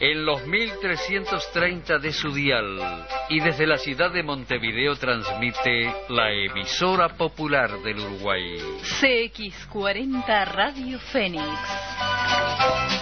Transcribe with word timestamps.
en 0.00 0.24
los 0.24 0.46
1330 0.46 1.98
de 1.98 2.12
su 2.12 2.32
dial 2.32 3.06
y 3.28 3.40
desde 3.40 3.66
la 3.66 3.76
ciudad 3.76 4.10
de 4.10 4.22
Montevideo 4.22 4.96
transmite 4.96 5.94
la 6.08 6.32
emisora 6.32 7.10
popular 7.10 7.70
del 7.82 8.00
Uruguay. 8.00 8.56
CX40 8.82 10.52
Radio 10.52 10.98
Fénix. 10.98 12.99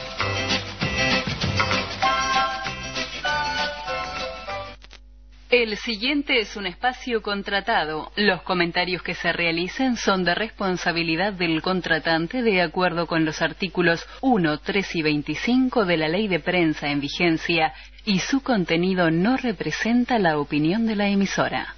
El 5.51 5.79
siguiente 5.79 6.41
es 6.41 6.57
un 6.57 6.67
espacio 6.67 7.23
contratado. 7.23 8.13
Los 8.17 8.43
comentarios 8.43 9.01
que 9.03 9.15
se 9.15 9.33
realicen 9.33 9.97
son 9.97 10.23
de 10.23 10.35
responsabilidad 10.35 11.33
del 11.33 11.63
contratante 11.63 12.43
de 12.43 12.61
acuerdo 12.61 13.07
con 13.07 13.25
los 13.25 13.41
artículos 13.41 14.07
1, 14.21 14.59
3 14.59 14.97
y 14.97 15.03
25 15.03 15.87
de 15.87 15.97
la 15.97 16.09
Ley 16.09 16.29
de 16.29 16.41
Prensa 16.41 16.91
en 16.91 17.01
vigencia 17.01 17.73
y 18.05 18.19
su 18.19 18.43
contenido 18.43 19.11
no 19.11 19.39
representa 19.39 20.19
la 20.19 20.39
opinión 20.39 20.87
de 20.87 20.97
la 20.97 21.09
emisora. 21.09 21.78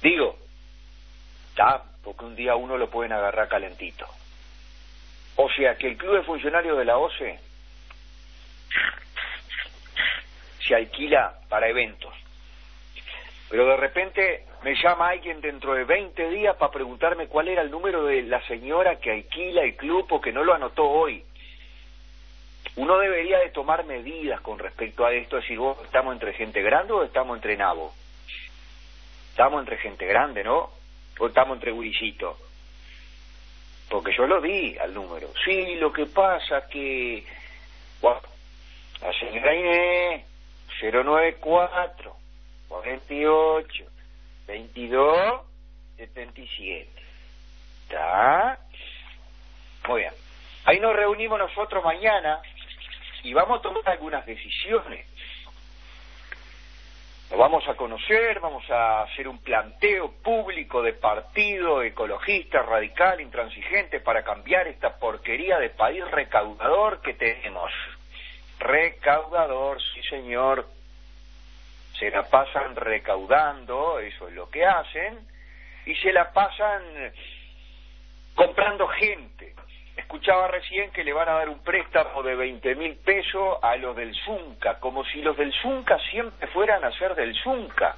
digo, 0.01 0.37
está, 1.49 1.83
porque 2.03 2.25
un 2.25 2.35
día 2.35 2.55
uno 2.55 2.77
lo 2.77 2.89
pueden 2.89 3.13
agarrar 3.13 3.47
calentito. 3.47 4.07
O 5.35 5.49
sea 5.49 5.75
que 5.77 5.87
el 5.87 5.97
Club 5.97 6.17
de 6.17 6.23
Funcionarios 6.23 6.77
de 6.77 6.85
la 6.85 6.97
OCE 6.97 7.39
se 10.65 10.75
alquila 10.75 11.33
para 11.49 11.67
eventos. 11.67 12.13
Pero 13.49 13.67
de 13.67 13.77
repente 13.77 14.45
me 14.63 14.75
llama 14.75 15.09
alguien 15.09 15.41
dentro 15.41 15.74
de 15.74 15.84
20 15.84 16.29
días 16.29 16.56
para 16.56 16.72
preguntarme 16.72 17.28
cuál 17.28 17.50
era 17.50 17.62
el 17.62 17.69
número 17.69 18.06
de 18.06 18.24
la 18.24 18.41
señora 18.47 18.97
que 18.97 19.12
alquila 19.12 19.62
el 19.62 19.75
club 19.75 20.07
o 20.09 20.22
que 20.22 20.31
no 20.31 20.44
lo 20.44 20.53
anotó 20.53 20.90
hoy. 20.90 21.24
Uno 22.78 22.97
debería 22.97 23.40
de 23.40 23.50
tomar 23.50 23.85
medidas 23.85 24.40
con 24.41 24.57
respecto 24.57 25.06
a 25.06 25.13
esto, 25.13 25.35
decir, 25.35 25.59
vos 25.59 25.78
estamos 25.84 26.13
entre 26.13 26.34
gente 26.34 26.62
grande 26.62 26.94
o 26.94 27.03
estamos 27.03 27.35
entre 27.35 27.57
nabo. 27.57 27.94
Estamos 29.31 29.59
entre 29.59 29.78
gente 29.78 30.06
grande, 30.06 30.44
¿no? 30.44 30.69
O 31.19 31.28
estamos 31.28 31.56
entre 31.56 31.72
guricito. 31.72 32.38
Porque 33.90 34.16
yo 34.16 34.25
lo 34.25 34.41
di 34.41 34.78
al 34.78 34.94
número. 34.94 35.30
Sí, 35.44 35.75
lo 35.75 35.91
que 35.91 36.06
pasa 36.06 36.68
que... 36.68 37.24
Bueno, 38.01 38.22
la 39.01 39.12
señora 39.19 39.56
Inés, 39.56 40.25
094 40.81 42.16
48 42.69 43.92
22 44.47 45.41
77. 45.97 46.89
¿Está? 47.83 48.59
Muy 49.87 50.01
bien. 50.01 50.13
Ahí 50.65 50.79
nos 50.79 50.95
reunimos 50.95 51.37
nosotros 51.37 51.83
mañana 51.83 52.41
y 53.23 53.33
vamos 53.33 53.59
a 53.59 53.61
tomar 53.61 53.87
algunas 53.89 54.25
decisiones. 54.25 55.05
Nos 57.29 57.39
vamos 57.39 57.67
a 57.67 57.75
conocer, 57.75 58.39
vamos 58.39 58.69
a 58.69 59.03
hacer 59.03 59.27
un 59.27 59.39
planteo 59.39 60.11
público 60.21 60.83
de 60.83 60.93
partido 60.93 61.81
ecologista, 61.81 62.61
radical, 62.61 63.19
intransigente 63.21 63.99
para 64.01 64.23
cambiar 64.23 64.67
esta 64.67 64.97
porquería 64.97 65.57
de 65.57 65.71
país 65.71 66.03
recaudador 66.11 67.01
que 67.01 67.15
tenemos. 67.15 67.71
Recaudador, 68.59 69.81
sí 69.81 70.03
señor, 70.03 70.67
se 72.03 72.11
la 72.11 72.23
pasan 72.23 72.75
recaudando, 72.75 73.97
eso 73.99 74.27
es 74.27 74.33
lo 74.33 74.49
que 74.49 74.65
hacen, 74.65 75.25
y 75.85 75.95
se 75.95 76.11
la 76.11 76.33
pasan 76.33 76.83
comprando 78.35 78.89
gente. 78.89 79.55
Escuchaba 79.95 80.50
recién 80.50 80.91
que 80.91 81.05
le 81.05 81.13
van 81.13 81.29
a 81.29 81.35
dar 81.35 81.47
un 81.47 81.63
préstamo 81.63 82.21
de 82.21 82.35
20 82.35 82.75
mil 82.75 82.95
pesos 82.97 83.57
a 83.61 83.77
los 83.77 83.95
del 83.95 84.13
Zunca, 84.15 84.81
como 84.81 85.05
si 85.05 85.21
los 85.21 85.38
del 85.38 85.53
Zunca 85.53 85.97
siempre 86.11 86.45
fueran 86.47 86.83
a 86.83 86.91
ser 86.91 87.15
del 87.15 87.33
Zunca. 87.35 87.95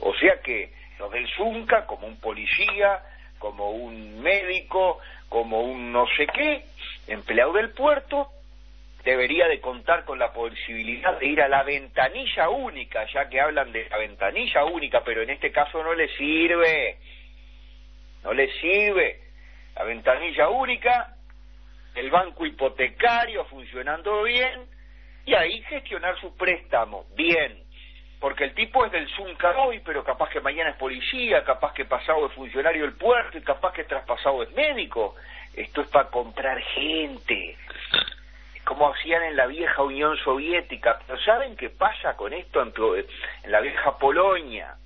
O 0.00 0.12
sea 0.14 0.40
que 0.40 0.72
los 0.98 1.12
del 1.12 1.28
Zunca, 1.28 1.86
como 1.86 2.08
un 2.08 2.18
policía, 2.18 3.02
como 3.38 3.70
un 3.70 4.20
médico, 4.20 4.98
como 5.28 5.60
un 5.60 5.92
no 5.92 6.08
sé 6.16 6.26
qué, 6.26 6.64
empleado 7.06 7.52
del 7.52 7.70
puerto, 7.70 8.32
debería 9.04 9.48
de 9.48 9.60
contar 9.60 10.04
con 10.04 10.18
la 10.18 10.32
posibilidad 10.32 11.18
de 11.18 11.26
ir 11.26 11.42
a 11.42 11.48
la 11.48 11.62
ventanilla 11.62 12.48
única, 12.48 13.04
ya 13.12 13.28
que 13.28 13.40
hablan 13.40 13.72
de 13.72 13.88
la 13.88 13.98
ventanilla 13.98 14.64
única, 14.64 15.02
pero 15.04 15.22
en 15.22 15.30
este 15.30 15.50
caso 15.50 15.82
no 15.82 15.94
le 15.94 16.08
sirve, 16.16 16.98
no 18.22 18.32
le 18.32 18.52
sirve. 18.60 19.20
La 19.74 19.84
ventanilla 19.84 20.48
única, 20.48 21.16
el 21.94 22.10
banco 22.10 22.46
hipotecario 22.46 23.44
funcionando 23.46 24.22
bien, 24.22 24.66
y 25.24 25.34
ahí 25.34 25.62
gestionar 25.62 26.18
su 26.20 26.36
préstamo 26.36 27.06
bien. 27.16 27.62
porque 28.22 28.44
el 28.44 28.54
tipo 28.54 28.86
es 28.86 28.92
del 28.92 29.08
Zunca 29.08 29.50
hoy, 29.58 29.80
pero 29.84 30.04
capaz 30.04 30.30
que 30.30 30.40
mañana 30.40 30.70
es 30.70 30.76
policía, 30.76 31.42
capaz 31.42 31.74
que 31.74 31.84
pasado 31.84 32.26
es 32.26 32.32
funcionario 32.34 32.82
del 32.82 32.92
puerto 32.92 33.36
y 33.36 33.42
capaz 33.42 33.72
que 33.72 33.82
traspasado 33.82 34.44
es 34.44 34.52
médico. 34.52 35.16
Esto 35.54 35.80
es 35.80 35.88
para 35.88 36.08
comprar 36.08 36.56
gente, 36.60 37.56
como 38.72 38.94
hacían 38.94 39.22
en 39.24 39.36
la 39.36 39.46
vieja 39.46 39.82
Unión 39.82 40.16
Soviética. 40.16 40.98
Pero 41.06 41.20
¿saben 41.20 41.56
qué 41.56 41.68
pasa 41.68 42.16
con 42.16 42.32
esto 42.32 42.62
en, 42.62 42.72
en 43.42 43.52
la 43.52 43.60
vieja 43.60 43.98
Polonia, 43.98 44.76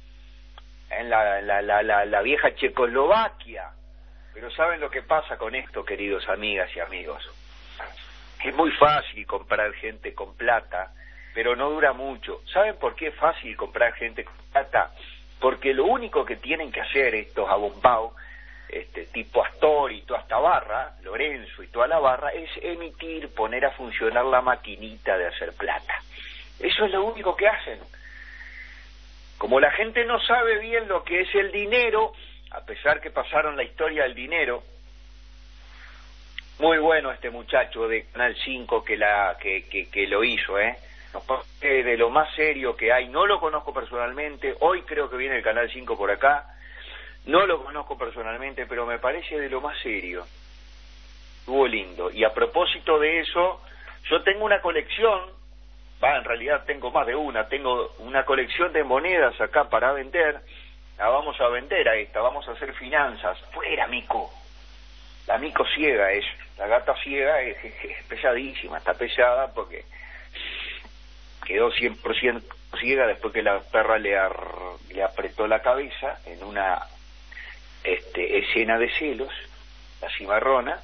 en 0.90 1.08
la, 1.08 1.40
la, 1.40 1.62
la, 1.62 2.04
la, 2.04 2.22
vieja 2.22 2.52
Checoslovaquia? 2.56 3.70
Pero 4.34 4.50
¿saben 4.50 4.80
lo 4.80 4.90
que 4.90 5.02
pasa 5.02 5.38
con 5.38 5.54
esto, 5.54 5.84
queridos 5.84 6.28
amigas 6.28 6.68
y 6.74 6.80
amigos? 6.80 7.30
Es 8.42 8.54
muy 8.56 8.72
fácil 8.72 9.24
comprar 9.24 9.72
gente 9.74 10.12
con 10.14 10.36
plata, 10.36 10.92
pero 11.32 11.54
no 11.54 11.70
dura 11.70 11.92
mucho. 11.92 12.42
¿Saben 12.52 12.76
por 12.80 12.96
qué 12.96 13.08
es 13.08 13.14
fácil 13.14 13.56
comprar 13.56 13.92
gente 13.92 14.24
con 14.24 14.34
plata? 14.50 14.90
Porque 15.38 15.72
lo 15.72 15.84
único 15.84 16.24
que 16.24 16.34
tienen 16.34 16.72
que 16.72 16.80
hacer 16.80 17.14
estos 17.14 17.48
abombados, 17.48 18.14
este, 18.68 19.06
tipo 19.06 19.44
Astor 19.44 19.92
y 19.92 20.02
toda 20.02 20.20
esta 20.20 20.38
barra, 20.38 20.94
Lorenzo 21.02 21.62
y 21.62 21.68
toda 21.68 21.86
la 21.86 21.98
barra, 21.98 22.30
es 22.32 22.50
emitir, 22.62 23.34
poner 23.34 23.64
a 23.64 23.70
funcionar 23.72 24.24
la 24.24 24.40
maquinita 24.40 25.16
de 25.16 25.26
hacer 25.26 25.52
plata. 25.54 25.94
Eso 26.58 26.84
es 26.84 26.92
lo 26.92 27.04
único 27.04 27.36
que 27.36 27.48
hacen. 27.48 27.78
Como 29.38 29.60
la 29.60 29.70
gente 29.72 30.04
no 30.04 30.18
sabe 30.20 30.58
bien 30.58 30.88
lo 30.88 31.04
que 31.04 31.20
es 31.20 31.34
el 31.34 31.52
dinero, 31.52 32.12
a 32.50 32.60
pesar 32.64 33.00
que 33.00 33.10
pasaron 33.10 33.56
la 33.56 33.62
historia 33.62 34.04
del 34.04 34.14
dinero, 34.14 34.62
muy 36.58 36.78
bueno 36.78 37.12
este 37.12 37.28
muchacho 37.28 37.86
de 37.86 38.06
Canal 38.06 38.34
5 38.42 38.82
que, 38.82 38.96
la, 38.96 39.36
que, 39.38 39.68
que, 39.68 39.90
que 39.90 40.06
lo 40.06 40.24
hizo, 40.24 40.58
¿eh? 40.58 40.76
de 41.60 41.96
lo 41.96 42.10
más 42.10 42.34
serio 42.34 42.76
que 42.76 42.92
hay, 42.92 43.08
no 43.08 43.26
lo 43.26 43.40
conozco 43.40 43.72
personalmente, 43.72 44.54
hoy 44.60 44.82
creo 44.82 45.08
que 45.08 45.16
viene 45.16 45.36
el 45.36 45.42
Canal 45.42 45.70
5 45.70 45.96
por 45.96 46.10
acá, 46.10 46.55
no 47.26 47.44
lo 47.44 47.64
conozco 47.64 47.98
personalmente, 47.98 48.66
pero 48.66 48.86
me 48.86 48.98
parece 48.98 49.38
de 49.38 49.50
lo 49.50 49.60
más 49.60 49.78
serio. 49.80 50.24
Estuvo 51.40 51.66
lindo. 51.66 52.10
Y 52.10 52.24
a 52.24 52.32
propósito 52.32 52.98
de 52.98 53.20
eso, 53.20 53.60
yo 54.08 54.22
tengo 54.22 54.44
una 54.44 54.60
colección, 54.60 55.20
va, 56.02 56.16
en 56.16 56.24
realidad 56.24 56.64
tengo 56.64 56.90
más 56.90 57.06
de 57.06 57.16
una, 57.16 57.48
tengo 57.48 57.94
una 57.98 58.24
colección 58.24 58.72
de 58.72 58.84
monedas 58.84 59.40
acá 59.40 59.68
para 59.68 59.92
vender, 59.92 60.40
la 60.98 61.08
vamos 61.08 61.40
a 61.40 61.48
vender 61.48 61.88
a 61.88 61.96
esta, 61.96 62.20
vamos 62.20 62.48
a 62.48 62.52
hacer 62.52 62.72
finanzas. 62.74 63.38
Fuera, 63.52 63.88
Mico. 63.88 64.30
La 65.26 65.38
Mico 65.38 65.64
ciega 65.74 66.12
es, 66.12 66.24
la 66.56 66.68
gata 66.68 66.94
ciega 67.02 67.40
es, 67.42 67.56
pesadísima, 68.08 68.78
está 68.78 68.94
pesada 68.94 69.52
porque 69.52 69.84
quedó 71.44 71.72
100% 71.72 72.42
ciega 72.78 73.06
después 73.08 73.32
que 73.32 73.42
la 73.42 73.58
perra 73.60 73.98
le, 73.98 74.16
le 74.90 75.02
apretó 75.02 75.48
la 75.48 75.60
cabeza 75.60 76.20
en 76.26 76.44
una 76.44 76.80
este, 77.86 78.38
escena 78.38 78.78
de 78.78 78.90
celos, 78.90 79.32
la 80.00 80.08
cimarrona, 80.10 80.80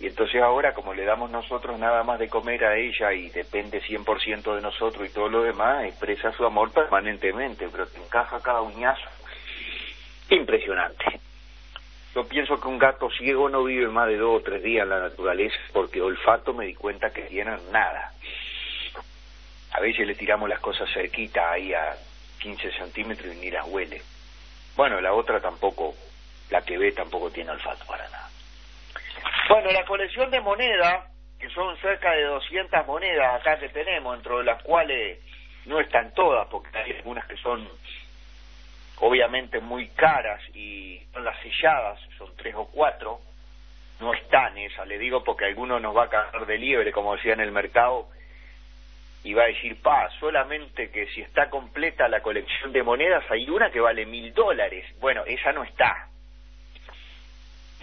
y 0.00 0.06
entonces 0.06 0.42
ahora 0.42 0.74
como 0.74 0.92
le 0.92 1.04
damos 1.04 1.30
nosotros 1.30 1.78
nada 1.78 2.02
más 2.02 2.18
de 2.18 2.28
comer 2.28 2.64
a 2.64 2.76
ella 2.76 3.12
y 3.12 3.30
depende 3.30 3.80
100% 3.82 4.54
de 4.54 4.60
nosotros 4.60 5.06
y 5.06 5.12
todo 5.12 5.28
lo 5.28 5.42
demás, 5.42 5.84
expresa 5.84 6.32
su 6.32 6.44
amor 6.44 6.72
permanentemente, 6.72 7.68
pero 7.70 7.86
te 7.86 7.98
encaja 7.98 8.40
cada 8.40 8.60
uñazo. 8.62 9.08
Impresionante. 10.30 11.20
Yo 12.14 12.26
pienso 12.28 12.60
que 12.60 12.68
un 12.68 12.78
gato 12.78 13.10
ciego 13.10 13.48
no 13.48 13.64
vive 13.64 13.88
más 13.88 14.08
de 14.08 14.16
dos 14.16 14.40
o 14.40 14.44
tres 14.44 14.62
días 14.62 14.84
en 14.84 14.90
la 14.90 15.00
naturaleza 15.00 15.56
porque 15.72 16.00
olfato 16.00 16.54
me 16.54 16.66
di 16.66 16.74
cuenta 16.74 17.10
que 17.10 17.22
tienen 17.22 17.58
nada. 17.72 18.12
A 19.72 19.80
veces 19.80 20.06
le 20.06 20.14
tiramos 20.14 20.48
las 20.48 20.60
cosas 20.60 20.88
cerquita 20.92 21.50
ahí 21.50 21.74
a 21.74 21.96
15 22.38 22.70
centímetros 22.72 23.34
y 23.34 23.40
ni 23.40 23.50
las 23.50 23.66
huele. 23.66 24.00
Bueno, 24.76 25.00
la 25.00 25.12
otra 25.12 25.40
tampoco, 25.40 25.94
la 26.50 26.62
que 26.62 26.78
ve 26.78 26.92
tampoco 26.92 27.30
tiene 27.30 27.50
olfato 27.50 27.84
para 27.86 28.08
nada. 28.08 28.28
Bueno, 29.48 29.70
la 29.70 29.84
colección 29.84 30.30
de 30.30 30.40
monedas, 30.40 31.10
que 31.38 31.48
son 31.50 31.76
cerca 31.78 32.12
de 32.12 32.24
200 32.24 32.86
monedas 32.86 33.40
acá 33.40 33.58
que 33.58 33.68
tenemos, 33.68 34.14
dentro 34.14 34.38
de 34.38 34.44
las 34.44 34.62
cuales 34.62 35.18
no 35.66 35.80
están 35.80 36.12
todas, 36.14 36.46
porque 36.48 36.76
hay 36.76 36.92
algunas 36.92 37.26
que 37.26 37.36
son 37.36 37.68
obviamente 39.00 39.60
muy 39.60 39.88
caras 39.88 40.40
y 40.54 41.00
son 41.12 41.24
las 41.24 41.38
selladas, 41.40 41.98
son 42.16 42.34
tres 42.36 42.54
o 42.54 42.66
cuatro, 42.66 43.20
no 44.00 44.14
están 44.14 44.56
esas, 44.58 44.86
le 44.86 44.98
digo 44.98 45.22
porque 45.24 45.44
alguno 45.44 45.80
nos 45.80 45.96
va 45.96 46.04
a 46.04 46.08
caer 46.08 46.46
de 46.46 46.58
liebre, 46.58 46.92
como 46.92 47.16
decía 47.16 47.32
en 47.32 47.40
el 47.40 47.52
mercado, 47.52 48.08
y 49.24 49.32
va 49.32 49.44
a 49.44 49.46
decir, 49.46 49.80
pa, 49.80 50.10
solamente 50.20 50.90
que 50.90 51.06
si 51.08 51.22
está 51.22 51.48
completa 51.48 52.08
la 52.08 52.20
colección 52.20 52.72
de 52.72 52.82
monedas 52.82 53.24
hay 53.30 53.48
una 53.48 53.70
que 53.70 53.80
vale 53.80 54.04
mil 54.04 54.34
dólares. 54.34 54.84
Bueno, 55.00 55.24
esa 55.24 55.50
no 55.52 55.64
está. 55.64 56.08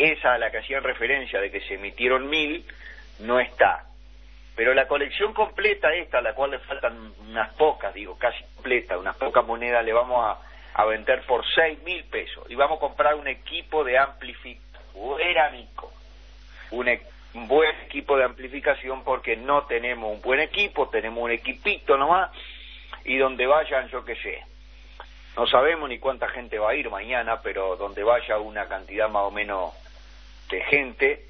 Esa 0.01 0.33
a 0.33 0.37
la 0.37 0.51
que 0.51 0.59
hacían 0.59 0.83
referencia 0.83 1.39
de 1.39 1.51
que 1.51 1.61
se 1.61 1.75
emitieron 1.75 2.29
mil, 2.29 2.65
no 3.19 3.39
está. 3.39 3.85
Pero 4.55 4.73
la 4.73 4.87
colección 4.87 5.33
completa 5.33 5.93
esta, 5.93 6.19
a 6.19 6.21
la 6.21 6.33
cual 6.33 6.51
le 6.51 6.59
faltan 6.59 7.13
unas 7.19 7.53
pocas, 7.53 7.93
digo, 7.93 8.17
casi 8.17 8.43
completa, 8.55 8.97
unas 8.97 9.15
pocas 9.15 9.45
monedas, 9.45 9.83
le 9.85 9.93
vamos 9.93 10.25
a 10.25 10.51
a 10.73 10.85
vender 10.85 11.25
por 11.25 11.43
seis 11.53 11.81
mil 11.83 12.03
pesos. 12.05 12.49
Y 12.49 12.55
vamos 12.55 12.77
a 12.77 12.79
comprar 12.79 13.15
un 13.15 13.27
equipo 13.27 13.83
de 13.83 13.97
amplificación, 13.97 14.71
un, 16.71 16.87
e-, 16.87 17.01
un 17.33 17.47
buen 17.47 17.75
equipo 17.81 18.17
de 18.17 18.23
amplificación 18.23 19.03
porque 19.03 19.35
no 19.35 19.63
tenemos 19.63 20.13
un 20.13 20.21
buen 20.21 20.39
equipo, 20.39 20.89
tenemos 20.89 21.23
un 21.23 21.31
equipito 21.31 21.97
nomás 21.97 22.31
y 23.03 23.17
donde 23.17 23.45
vayan, 23.45 23.89
yo 23.89 24.05
qué 24.05 24.15
sé, 24.15 24.43
no 25.35 25.47
sabemos 25.47 25.89
ni 25.89 25.97
cuánta 25.97 26.27
gente 26.29 26.59
va 26.59 26.71
a 26.71 26.75
ir 26.75 26.89
mañana, 26.89 27.41
pero 27.41 27.75
donde 27.75 28.03
vaya 28.03 28.37
una 28.37 28.67
cantidad 28.67 29.09
más 29.09 29.23
o 29.23 29.31
menos 29.31 29.73
de 30.51 30.61
gente, 30.65 31.25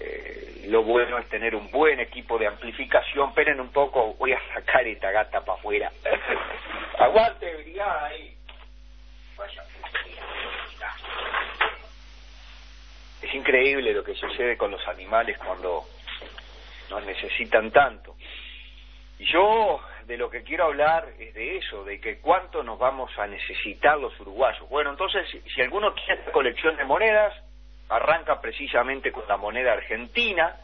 eh, 0.00 0.64
lo 0.66 0.82
bueno 0.82 1.16
es 1.18 1.28
tener 1.28 1.54
un 1.54 1.70
buen 1.70 2.00
equipo 2.00 2.36
de 2.38 2.46
amplificación. 2.46 3.28
Esperen 3.28 3.60
un 3.60 3.70
poco, 3.70 4.14
voy 4.14 4.32
a 4.32 4.40
sacar 4.52 4.86
esta 4.86 5.10
gata 5.10 5.40
para 5.40 5.58
afuera. 5.58 5.90
Aguante, 6.98 7.54
brigada 7.56 8.06
ahí. 8.06 8.36
Es 13.22 13.34
increíble 13.34 13.92
lo 13.92 14.04
que 14.04 14.14
sucede 14.14 14.56
con 14.56 14.70
los 14.70 14.86
animales 14.86 15.38
cuando 15.38 15.84
nos 16.90 17.04
necesitan 17.04 17.70
tanto. 17.70 18.16
Y 19.18 19.24
yo 19.24 19.80
de 20.06 20.18
lo 20.18 20.28
que 20.28 20.42
quiero 20.42 20.64
hablar 20.64 21.08
es 21.18 21.32
de 21.34 21.56
eso, 21.56 21.84
de 21.84 22.00
que 22.00 22.18
cuánto 22.18 22.62
nos 22.62 22.78
vamos 22.78 23.10
a 23.18 23.26
necesitar 23.26 23.98
los 23.98 24.18
uruguayos. 24.20 24.68
Bueno, 24.68 24.90
entonces, 24.90 25.26
si 25.54 25.62
alguno 25.62 25.94
quiere 25.94 26.30
colección 26.32 26.76
de 26.76 26.84
monedas, 26.84 27.32
arranca 27.88 28.40
precisamente 28.40 29.12
con 29.12 29.26
la 29.28 29.36
moneda 29.36 29.72
argentina. 29.72 30.56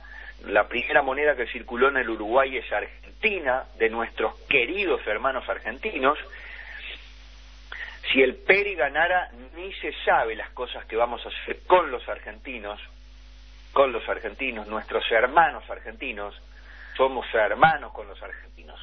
La 0.47 0.67
primera 0.69 1.03
moneda 1.03 1.37
que 1.37 1.47
circuló 1.47 1.89
en 1.89 1.99
el 1.99 2.09
Uruguay 2.11 2.57
es 2.57 2.73
argentina, 2.73 3.65
de 3.79 3.91
nuestros 3.91 4.35
queridos 4.49 5.07
hermanos 5.07 5.47
argentinos, 5.49 6.19
si 8.13 8.23
el 8.23 8.37
Peri 8.37 8.75
ganara, 8.75 9.31
ni 9.55 9.73
se 9.75 9.93
sabe 10.05 10.35
las 10.35 10.51
cosas 10.51 10.85
que 10.87 10.97
vamos 10.97 11.25
a 11.25 11.29
hacer 11.29 11.61
con 11.67 11.91
los 11.91 12.09
argentinos, 12.09 12.81
con 13.73 13.93
los 13.93 14.09
argentinos, 14.09 14.67
nuestros 14.67 15.05
hermanos 15.13 15.69
argentinos, 15.71 16.35
somos 16.97 17.27
hermanos 17.33 17.93
con 17.93 18.09
los 18.09 18.21
argentinos. 18.21 18.81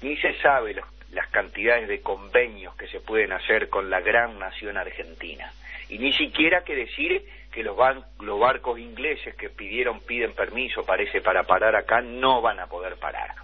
Ni 0.00 0.16
se 0.16 0.40
sabe 0.40 0.80
las 1.10 1.28
cantidades 1.28 1.88
de 1.88 2.00
convenios 2.00 2.74
que 2.76 2.88
se 2.88 3.00
pueden 3.00 3.32
hacer 3.32 3.68
con 3.68 3.90
la 3.90 4.00
gran 4.00 4.38
nación 4.38 4.78
argentina. 4.78 5.52
Y 5.90 5.98
ni 5.98 6.12
siquiera 6.12 6.62
que 6.62 6.76
decir 6.76 7.26
que 7.50 7.64
los, 7.64 7.76
los 8.20 8.38
barcos 8.38 8.78
ingleses 8.78 9.34
que 9.34 9.50
pidieron, 9.50 10.00
piden 10.00 10.32
permiso, 10.34 10.86
parece, 10.86 11.20
para 11.20 11.42
parar 11.42 11.74
acá, 11.74 12.00
no 12.00 12.40
van 12.40 12.60
a 12.60 12.68
poder 12.68 12.96
parar. 12.96 13.34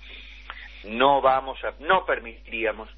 No 0.85 1.21
vamos 1.21 1.63
a, 1.65 1.75
no 1.81 2.07
permitiríamos 2.07 2.89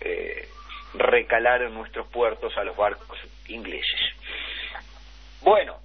eh, 0.00 0.48
recalar 0.94 1.62
en 1.62 1.74
nuestros 1.74 2.06
puertos 2.06 2.56
a 2.56 2.62
los 2.62 2.76
barcos 2.76 3.18
ingleses. 3.48 4.00
Bueno, 5.42 5.80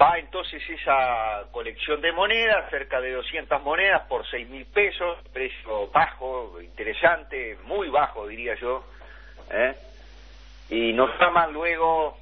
va 0.00 0.18
entonces 0.18 0.62
esa 0.68 1.44
colección 1.52 2.02
de 2.02 2.12
monedas, 2.12 2.68
cerca 2.68 3.00
de 3.00 3.12
200 3.12 3.62
monedas 3.62 4.02
por 4.08 4.28
6 4.28 4.46
mil 4.50 4.66
pesos, 4.66 5.18
precio 5.32 5.88
bajo, 5.88 6.60
interesante, 6.60 7.56
muy 7.64 7.88
bajo 7.88 8.26
diría 8.26 8.54
yo, 8.56 8.84
¿eh? 9.50 9.74
Y 10.72 10.92
nos 10.94 11.10
llaman 11.20 11.52
luego, 11.52 12.16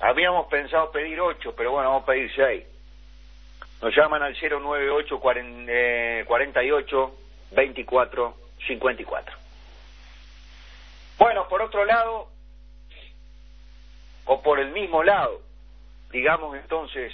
habíamos 0.00 0.48
pensado 0.48 0.90
pedir 0.90 1.20
8, 1.20 1.54
pero 1.56 1.70
bueno, 1.70 1.90
vamos 1.90 2.02
a 2.02 2.06
pedir 2.06 2.34
6. 2.34 2.64
Nos 3.80 3.94
llaman 3.96 4.24
al 4.24 4.34
098 4.34 5.20
48 5.20 7.14
24 7.52 8.36
54. 8.66 9.36
Bueno, 11.16 11.46
por 11.46 11.62
otro 11.62 11.84
lado, 11.84 12.28
o 14.24 14.42
por 14.42 14.58
el 14.58 14.72
mismo 14.72 15.04
lado, 15.04 15.40
digamos 16.10 16.56
entonces 16.56 17.12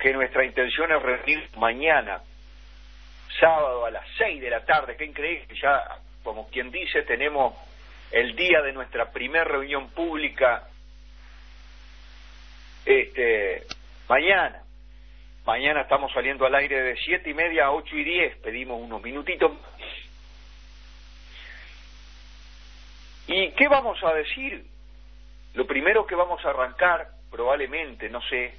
que 0.00 0.14
nuestra 0.14 0.46
intención 0.46 0.90
es 0.92 1.02
reunir 1.02 1.46
mañana, 1.58 2.22
sábado 3.38 3.84
a 3.84 3.90
las 3.90 4.06
6 4.16 4.40
de 4.40 4.48
la 4.48 4.64
tarde, 4.64 4.96
qué 4.96 5.04
increíble, 5.04 5.54
ya 5.60 5.98
como 6.24 6.48
quien 6.48 6.70
dice 6.70 7.02
tenemos 7.02 7.67
el 8.10 8.34
día 8.36 8.62
de 8.62 8.72
nuestra 8.72 9.10
primera 9.12 9.44
reunión 9.44 9.90
pública 9.90 10.68
este 12.84 13.64
mañana. 14.08 14.62
Mañana 15.44 15.82
estamos 15.82 16.12
saliendo 16.12 16.44
al 16.44 16.54
aire 16.54 16.82
de 16.82 16.96
siete 16.96 17.30
y 17.30 17.34
media 17.34 17.66
a 17.66 17.72
ocho 17.72 17.96
y 17.96 18.04
diez, 18.04 18.36
pedimos 18.38 18.80
unos 18.80 19.02
minutitos. 19.02 19.52
¿Y 23.26 23.50
qué 23.52 23.68
vamos 23.68 24.02
a 24.04 24.14
decir? 24.14 24.64
Lo 25.54 25.66
primero 25.66 26.06
que 26.06 26.14
vamos 26.14 26.44
a 26.44 26.50
arrancar, 26.50 27.08
probablemente, 27.30 28.08
no 28.08 28.22
sé 28.22 28.54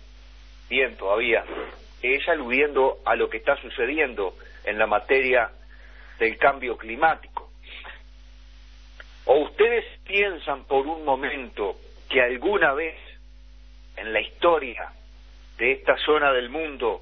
bien 0.69 0.95
todavía, 0.97 1.43
es 2.01 2.27
aludiendo 2.27 2.99
a 3.05 3.15
lo 3.15 3.29
que 3.29 3.37
está 3.37 3.55
sucediendo 3.57 4.35
en 4.63 4.77
la 4.77 4.87
materia 4.87 5.49
del 6.19 6.37
cambio 6.37 6.77
climático. 6.77 7.48
¿O 9.25 9.35
ustedes 9.39 9.85
piensan 10.05 10.65
por 10.65 10.87
un 10.87 11.05
momento 11.05 11.75
que 12.09 12.21
alguna 12.21 12.73
vez 12.73 12.95
en 13.95 14.13
la 14.13 14.21
historia 14.21 14.91
de 15.57 15.73
esta 15.73 15.97
zona 15.97 16.31
del 16.33 16.49
mundo 16.49 17.01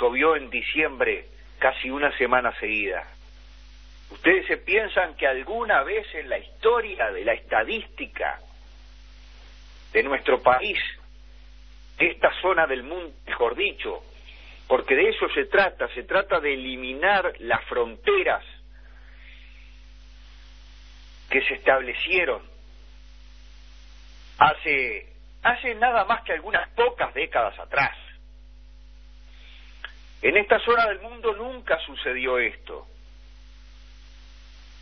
llovió 0.00 0.36
en 0.36 0.50
diciembre 0.50 1.26
casi 1.58 1.90
una 1.90 2.16
semana 2.16 2.58
seguida? 2.58 3.04
¿Ustedes 4.10 4.46
se 4.46 4.56
piensan 4.56 5.14
que 5.16 5.26
alguna 5.26 5.82
vez 5.82 6.06
en 6.14 6.28
la 6.28 6.38
historia 6.38 7.10
de 7.10 7.24
la 7.24 7.34
estadística 7.34 8.38
de 9.92 10.02
nuestro 10.02 10.42
país, 10.42 10.78
de 11.98 12.12
esta 12.12 12.32
zona 12.40 12.66
del 12.66 12.84
mundo, 12.84 13.12
mejor 13.26 13.54
dicho, 13.54 14.02
porque 14.66 14.94
de 14.94 15.08
eso 15.10 15.28
se 15.30 15.46
trata, 15.46 15.88
se 15.94 16.04
trata 16.04 16.40
de 16.40 16.54
eliminar 16.54 17.32
las 17.40 17.64
fronteras 17.64 18.44
que 21.28 21.42
se 21.42 21.54
establecieron 21.54 22.42
hace, 24.38 25.12
hace 25.42 25.74
nada 25.74 26.04
más 26.04 26.22
que 26.22 26.32
algunas 26.32 26.68
pocas 26.70 27.12
décadas 27.14 27.58
atrás. 27.58 27.96
En 30.22 30.36
esta 30.36 30.58
zona 30.60 30.86
del 30.86 31.00
mundo 31.00 31.34
nunca 31.34 31.78
sucedió 31.80 32.38
esto. 32.38 32.86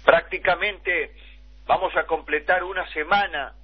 Prácticamente 0.04 1.14
vamos 1.66 1.94
a 1.96 2.04
completar 2.04 2.64
una 2.64 2.88
semana. 2.92 3.54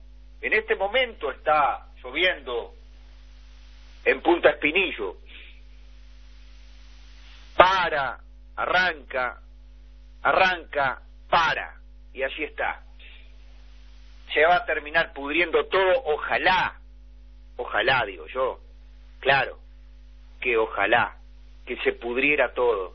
En 0.40 0.52
este 0.52 0.74
momento 0.74 1.30
está 1.30 1.86
lloviendo 2.02 2.74
en 4.04 4.20
Punta 4.20 4.50
Espinillo 4.50 5.18
para, 7.56 8.18
arranca, 8.56 9.40
arranca, 10.22 11.00
para, 11.30 11.81
y 12.12 12.22
así 12.22 12.44
está. 12.44 12.82
Se 14.32 14.44
va 14.44 14.56
a 14.56 14.64
terminar 14.64 15.12
pudriendo 15.12 15.66
todo, 15.66 16.02
ojalá, 16.04 16.80
ojalá, 17.56 18.04
digo 18.06 18.26
yo, 18.28 18.60
claro, 19.20 19.58
que 20.40 20.56
ojalá, 20.56 21.16
que 21.66 21.76
se 21.78 21.92
pudriera 21.92 22.52
todo, 22.54 22.94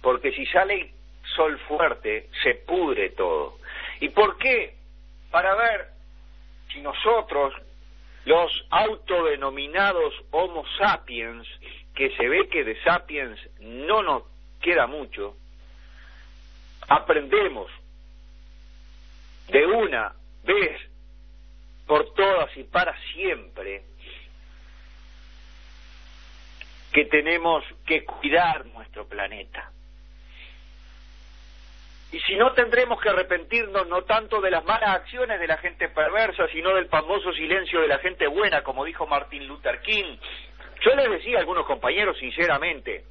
porque 0.00 0.32
si 0.32 0.46
sale 0.46 0.92
sol 1.34 1.58
fuerte, 1.68 2.28
se 2.42 2.54
pudre 2.54 3.10
todo. 3.10 3.58
¿Y 4.00 4.08
por 4.10 4.38
qué? 4.38 4.74
Para 5.30 5.54
ver 5.56 5.88
si 6.72 6.80
nosotros, 6.80 7.54
los 8.24 8.66
autodenominados 8.70 10.14
Homo 10.30 10.64
sapiens, 10.78 11.46
que 11.94 12.14
se 12.16 12.28
ve 12.28 12.48
que 12.48 12.62
de 12.62 12.80
Sapiens 12.82 13.38
no 13.60 14.02
nos 14.02 14.22
queda 14.60 14.86
mucho, 14.86 15.36
aprendemos 16.88 17.70
de 19.48 19.66
una 19.66 20.12
vez 20.44 20.80
por 21.86 22.12
todas 22.14 22.56
y 22.56 22.64
para 22.64 22.96
siempre 23.12 23.84
que 26.92 27.04
tenemos 27.04 27.64
que 27.84 28.04
cuidar 28.04 28.64
nuestro 28.66 29.06
planeta. 29.06 29.70
Y 32.12 32.20
si 32.20 32.36
no 32.36 32.52
tendremos 32.52 33.00
que 33.00 33.10
arrepentirnos 33.10 33.86
no 33.88 34.02
tanto 34.04 34.40
de 34.40 34.50
las 34.50 34.64
malas 34.64 34.90
acciones 34.96 35.38
de 35.38 35.46
la 35.46 35.58
gente 35.58 35.88
perversa, 35.88 36.46
sino 36.48 36.74
del 36.74 36.88
famoso 36.88 37.32
silencio 37.32 37.80
de 37.80 37.88
la 37.88 37.98
gente 37.98 38.26
buena, 38.26 38.62
como 38.62 38.84
dijo 38.84 39.06
Martin 39.06 39.46
Luther 39.46 39.80
King, 39.80 40.16
yo 40.80 40.94
les 40.94 41.10
decía 41.10 41.36
a 41.36 41.40
algunos 41.40 41.66
compañeros 41.66 42.16
sinceramente, 42.18 43.04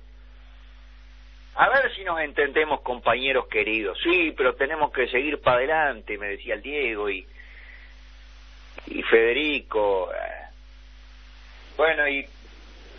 a 1.55 1.69
ver 1.69 1.93
si 1.95 2.03
nos 2.03 2.19
entendemos 2.19 2.81
compañeros 2.81 3.47
queridos, 3.47 3.97
sí, 4.03 4.33
pero 4.35 4.55
tenemos 4.55 4.91
que 4.91 5.07
seguir 5.07 5.39
para 5.41 5.57
adelante, 5.57 6.17
me 6.17 6.27
decía 6.27 6.55
el 6.55 6.61
Diego 6.61 7.09
y, 7.09 7.25
y 8.87 9.01
Federico. 9.03 10.11
Bueno, 11.77 12.07
y 12.07 12.25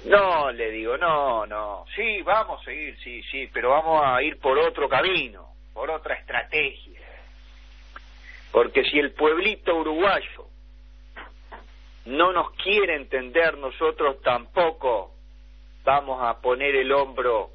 no, 0.06 0.50
le 0.52 0.70
digo, 0.70 0.96
no, 0.96 1.46
no, 1.46 1.84
sí, 1.94 2.22
vamos 2.22 2.60
a 2.62 2.64
seguir, 2.64 2.96
sí, 3.02 3.22
sí, 3.30 3.50
pero 3.52 3.70
vamos 3.70 4.02
a 4.04 4.22
ir 4.22 4.38
por 4.38 4.58
otro 4.58 4.88
camino, 4.88 5.48
por 5.74 5.90
otra 5.90 6.14
estrategia. 6.14 7.00
Porque 8.52 8.84
si 8.84 8.98
el 8.98 9.12
pueblito 9.12 9.76
uruguayo 9.76 10.46
no 12.06 12.32
nos 12.32 12.52
quiere 12.52 12.94
entender, 12.94 13.58
nosotros 13.58 14.22
tampoco 14.22 15.12
vamos 15.84 16.22
a 16.22 16.40
poner 16.40 16.74
el 16.76 16.92
hombro, 16.92 17.50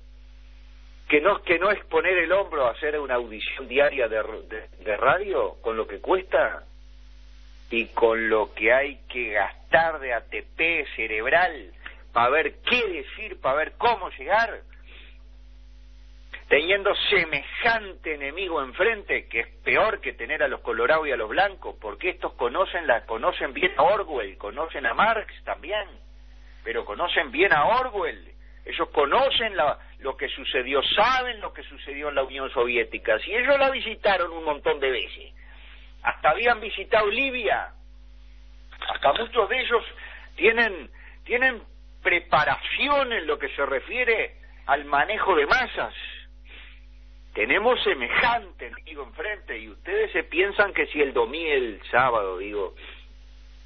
que 1.12 1.20
no, 1.20 1.42
que 1.44 1.60
no 1.60 1.70
es 1.72 1.84
poner 1.88 2.18
el 2.20 2.32
hombro 2.32 2.66
a 2.66 2.72
hacer 2.72 2.98
una 2.98 3.16
audición 3.16 3.68
diaria 3.68 4.08
de, 4.08 4.96
radio 4.96 5.58
con 5.62 5.76
lo 5.76 5.86
que 5.86 6.00
cuesta 6.00 6.64
y 7.70 7.88
con 7.88 8.30
lo 8.30 8.54
que 8.54 8.72
hay 8.72 9.02
que 9.10 9.32
gastar 9.32 10.00
de 10.00 10.14
ATP 10.14 10.88
cerebral 10.96 11.74
para 12.14 12.30
ver 12.30 12.56
qué 12.62 12.88
decir, 12.88 13.42
para 13.42 13.58
ver 13.58 13.74
cómo 13.78 14.10
llegar 14.12 14.62
teniendo 16.48 16.96
semejante 17.10 18.14
enemigo 18.14 18.64
enfrente, 18.64 19.28
que 19.28 19.42
es 19.42 19.48
peor 19.66 20.00
que 20.00 20.14
tener 20.14 20.42
a 20.44 20.48
los 20.48 20.62
colorados 20.62 21.10
y 21.10 21.12
a 21.12 21.18
los 21.18 21.28
blancos, 21.28 21.76
porque 21.82 22.12
estos 22.12 22.32
conocen, 22.36 22.88
la, 22.88 23.06
conocen 23.06 23.52
bien 23.52 23.74
a 23.76 23.84
Orwell, 23.84 24.38
conocen 24.38 24.86
a 24.86 24.94
Marx 24.94 25.34
también, 25.44 25.90
pero 26.64 26.86
conocen 26.86 27.32
bien 27.32 27.52
a 27.52 27.66
Orwell, 27.66 28.32
ellos 28.66 28.90
conocen 28.90 29.56
la, 29.56 29.78
lo 30.00 30.16
que 30.16 30.28
sucedió, 30.30 30.82
saben 30.84 31.40
lo 31.42 31.54
que 31.54 31.64
sucedió 31.64 32.10
en 32.10 32.16
la 32.16 32.24
Unión 32.24 32.52
Soviética, 32.52 33.20
si 33.20 33.34
ellos 33.34 33.58
la 33.60 33.70
visitaron 33.70 34.32
un 34.32 34.44
montón 34.44 34.80
de 34.80 34.92
veces, 34.92 35.34
hasta 36.04 36.30
habían 36.30 36.60
visitado 36.60 37.08
Libia, 37.08 37.72
hasta 38.90 39.14
muchos 39.14 39.50
de 39.50 39.60
ellos 39.60 39.84
tienen, 40.36 40.90
tienen 41.24 41.62
preparación 42.02 43.14
en 43.14 43.28
lo 43.28 43.38
que 43.38 43.50
se 43.50 43.66
refiere 43.66 44.36
al 44.66 44.86
manejo 44.86 45.36
de 45.36 45.46
masas, 45.46 45.94
tenemos 47.34 47.82
semejante 47.84 48.72
digo 48.86 49.04
enfrente 49.04 49.58
y 49.58 49.70
ustedes 49.70 50.12
se 50.12 50.24
piensan 50.24 50.74
que 50.74 50.88
si 50.88 51.02
el 51.02 51.14
domingo, 51.14 51.52
el 51.54 51.82
sábado, 51.90 52.38
digo, 52.38 52.76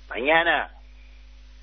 mañana 0.07 0.71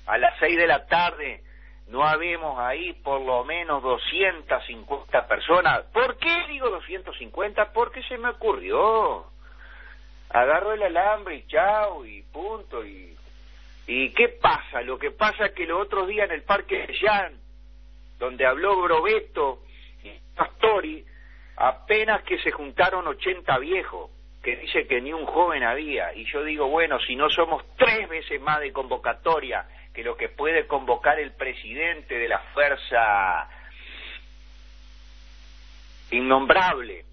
a 0.05 0.17
las 0.17 0.37
seis 0.39 0.57
de 0.57 0.67
la 0.67 0.85
tarde 0.85 1.43
no 1.87 2.03
habemos 2.03 2.57
ahí 2.59 2.93
por 2.93 3.21
lo 3.21 3.43
menos 3.43 3.83
250 3.83 5.27
personas. 5.27 5.83
¿Por 5.93 6.17
qué 6.17 6.47
digo 6.49 6.69
250? 6.69 7.71
Porque 7.73 8.01
se 8.03 8.17
me 8.17 8.29
ocurrió. 8.29 9.25
Agarro 10.29 10.73
el 10.73 10.83
alambre 10.83 11.35
y 11.35 11.47
chao 11.47 12.05
y 12.05 12.23
punto 12.23 12.83
y 12.83 13.13
¿Y 13.87 14.11
qué 14.11 14.29
pasa? 14.29 14.81
Lo 14.81 14.97
que 14.97 15.11
pasa 15.11 15.47
es 15.47 15.51
que 15.51 15.65
los 15.65 15.81
otros 15.81 16.07
días 16.07 16.29
en 16.29 16.35
el 16.35 16.43
Parque 16.43 16.87
de 16.87 16.97
Jan, 16.97 17.33
donde 18.17 18.45
habló 18.45 18.81
Grobeto 18.81 19.63
y 20.03 20.11
Pastori, 20.35 21.05
apenas 21.57 22.23
que 22.23 22.37
se 22.39 22.51
juntaron 22.51 23.05
80 23.07 23.57
viejos, 23.59 24.09
que 24.41 24.55
dice 24.55 24.87
que 24.87 25.01
ni 25.01 25.11
un 25.11 25.25
joven 25.25 25.63
había, 25.63 26.13
y 26.13 26.25
yo 26.25 26.43
digo, 26.43 26.67
bueno, 26.67 26.99
si 26.99 27.15
no 27.15 27.29
somos 27.29 27.63
tres 27.77 28.07
veces 28.09 28.41
más 28.41 28.59
de 28.59 28.71
convocatoria 28.71 29.65
que 29.93 30.03
lo 30.03 30.17
que 30.17 30.29
puede 30.29 30.67
convocar 30.67 31.19
el 31.19 31.33
presidente 31.33 32.17
de 32.17 32.27
la 32.27 32.39
fuerza 32.53 33.47
innombrable, 36.11 37.05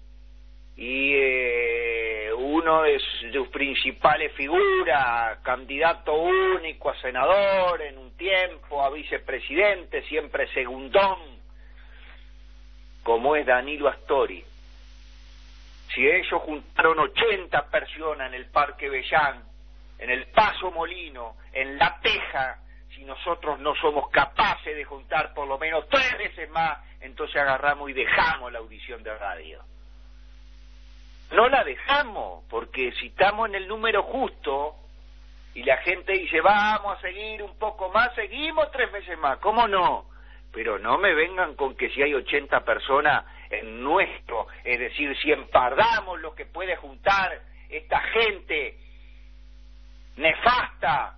y 0.75 1.13
eh, 1.13 2.31
uno 2.35 2.81
de 2.81 2.99
sus 2.99 3.47
principales 3.49 4.33
figuras, 4.33 5.37
candidato 5.43 6.13
único 6.13 6.89
a 6.89 6.99
senador 7.01 7.81
en 7.81 7.97
un 7.99 8.17
tiempo, 8.17 8.83
a 8.83 8.89
vicepresidente, 8.89 10.01
siempre 10.03 10.51
segundón, 10.53 11.19
como 13.03 13.35
es 13.35 13.45
Danilo 13.45 13.89
Astori. 13.89 14.43
Si 15.93 16.07
ellos 16.07 16.41
juntaron 16.41 16.99
80 16.99 17.69
personas 17.69 18.29
en 18.29 18.33
el 18.33 18.45
Parque 18.47 18.89
Bellán, 18.89 19.43
en 19.99 20.09
el 20.09 20.27
Paso 20.27 20.71
Molino, 20.71 21.35
en 21.53 21.77
La 21.77 21.99
Teja, 22.01 22.57
si 23.01 23.05
nosotros 23.07 23.57
no 23.59 23.73
somos 23.77 24.11
capaces 24.11 24.75
de 24.75 24.83
juntar 24.83 25.33
por 25.33 25.47
lo 25.47 25.57
menos 25.57 25.89
tres 25.89 26.19
veces 26.19 26.47
más, 26.51 26.77
entonces 26.99 27.35
agarramos 27.35 27.89
y 27.89 27.93
dejamos 27.93 28.51
la 28.51 28.59
audición 28.59 29.01
de 29.01 29.17
radio. 29.17 29.63
No 31.31 31.49
la 31.49 31.63
dejamos, 31.63 32.43
porque 32.47 32.91
si 32.99 33.07
estamos 33.07 33.49
en 33.49 33.55
el 33.55 33.67
número 33.67 34.03
justo 34.03 34.75
y 35.55 35.63
la 35.63 35.77
gente 35.77 36.13
dice, 36.13 36.41
vamos 36.41 36.95
a 36.95 37.01
seguir 37.01 37.41
un 37.41 37.57
poco 37.57 37.89
más, 37.89 38.13
seguimos 38.13 38.69
tres 38.71 38.91
veces 38.91 39.17
más, 39.17 39.39
¿cómo 39.39 39.67
no? 39.67 40.05
Pero 40.53 40.77
no 40.77 40.99
me 40.99 41.15
vengan 41.15 41.55
con 41.55 41.75
que 41.75 41.89
si 41.89 42.03
hay 42.03 42.13
80 42.13 42.63
personas 42.63 43.25
en 43.49 43.81
nuestro, 43.81 44.45
es 44.63 44.77
decir, 44.77 45.17
si 45.17 45.31
empardamos 45.31 46.21
lo 46.21 46.35
que 46.35 46.45
puede 46.45 46.75
juntar 46.75 47.41
esta 47.67 47.99
gente 47.99 48.77
nefasta, 50.17 51.15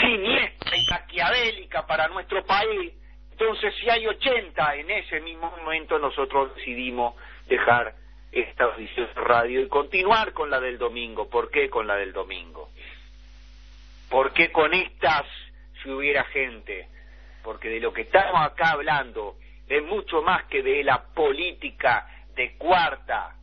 siniestra 0.00 0.76
y 0.76 0.86
maquiavélica 0.90 1.86
para 1.86 2.08
nuestro 2.08 2.44
país, 2.44 2.92
entonces 3.32 3.74
si 3.80 3.90
hay 3.90 4.06
80, 4.06 4.76
en 4.76 4.90
ese 4.90 5.20
mismo 5.20 5.50
momento 5.50 5.98
nosotros 5.98 6.54
decidimos 6.54 7.14
dejar 7.46 7.94
esta 8.30 8.64
audición 8.64 9.08
de 9.14 9.20
radio 9.20 9.60
y 9.60 9.68
continuar 9.68 10.32
con 10.32 10.50
la 10.50 10.60
del 10.60 10.78
domingo. 10.78 11.28
¿Por 11.28 11.50
qué 11.50 11.68
con 11.68 11.86
la 11.86 11.96
del 11.96 12.12
domingo? 12.12 12.70
¿Por 14.08 14.32
qué 14.32 14.50
con 14.50 14.72
estas 14.74 15.24
si 15.82 15.90
hubiera 15.90 16.24
gente? 16.24 16.88
Porque 17.42 17.68
de 17.68 17.80
lo 17.80 17.92
que 17.92 18.02
estamos 18.02 18.40
acá 18.40 18.70
hablando 18.70 19.36
es 19.68 19.82
mucho 19.82 20.22
más 20.22 20.44
que 20.44 20.62
de 20.62 20.84
la 20.84 21.02
política 21.02 22.06
de 22.34 22.56
cuarta, 22.56 23.36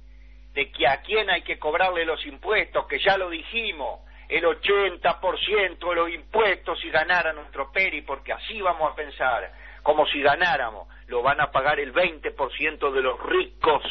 de 0.54 0.72
que 0.72 0.88
a 0.88 1.02
quién 1.02 1.30
hay 1.30 1.42
que 1.42 1.58
cobrarle 1.58 2.06
los 2.06 2.26
impuestos, 2.26 2.88
que 2.88 3.00
ya 3.00 3.18
lo 3.18 3.30
dijimos, 3.30 4.02
el 4.32 4.46
80% 4.46 5.90
de 5.90 5.96
los 5.96 6.10
impuestos 6.10 6.80
si 6.80 6.90
ganara 6.90 7.34
nuestro 7.34 7.70
PERI, 7.70 8.04
porque 8.04 8.32
así 8.32 8.62
vamos 8.62 8.90
a 8.90 8.96
pensar, 8.96 9.52
como 9.84 10.08
si 10.08 10.22
ganáramos, 10.22 10.88
lo 11.08 11.22
van 11.22 11.42
a 11.42 11.52
pagar 11.52 11.82
el 11.82 11.94
20% 11.94 12.92
de 12.92 13.02
los 13.02 13.22
ricos, 13.24 13.84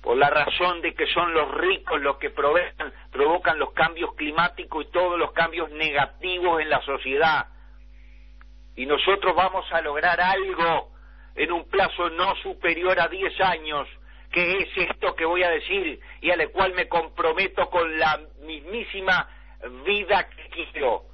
por 0.00 0.16
la 0.16 0.30
razón 0.30 0.80
de 0.80 0.94
que 0.94 1.06
son 1.08 1.34
los 1.34 1.52
ricos 1.54 2.00
los 2.00 2.16
que 2.16 2.30
provocan, 2.30 2.94
provocan 3.12 3.58
los 3.58 3.72
cambios 3.72 4.14
climáticos 4.14 4.86
y 4.86 4.90
todos 4.90 5.18
los 5.18 5.32
cambios 5.32 5.70
negativos 5.72 6.62
en 6.62 6.70
la 6.70 6.80
sociedad. 6.80 7.48
Y 8.74 8.86
nosotros 8.86 9.36
vamos 9.36 9.70
a 9.70 9.82
lograr 9.82 10.18
algo 10.18 10.92
en 11.34 11.52
un 11.52 11.68
plazo 11.68 12.08
no 12.08 12.34
superior 12.36 12.98
a 12.98 13.08
10 13.08 13.38
años, 13.42 13.86
que 14.30 14.58
es 14.58 14.68
esto 14.76 15.14
que 15.14 15.24
voy 15.24 15.42
a 15.42 15.50
decir 15.50 16.00
y 16.20 16.30
al 16.30 16.50
cual 16.50 16.72
me 16.74 16.88
comprometo 16.88 17.68
con 17.68 17.98
la 17.98 18.20
mismísima 18.42 19.28
vida 19.84 20.28
que 20.28 20.48
quiero. 20.70 21.04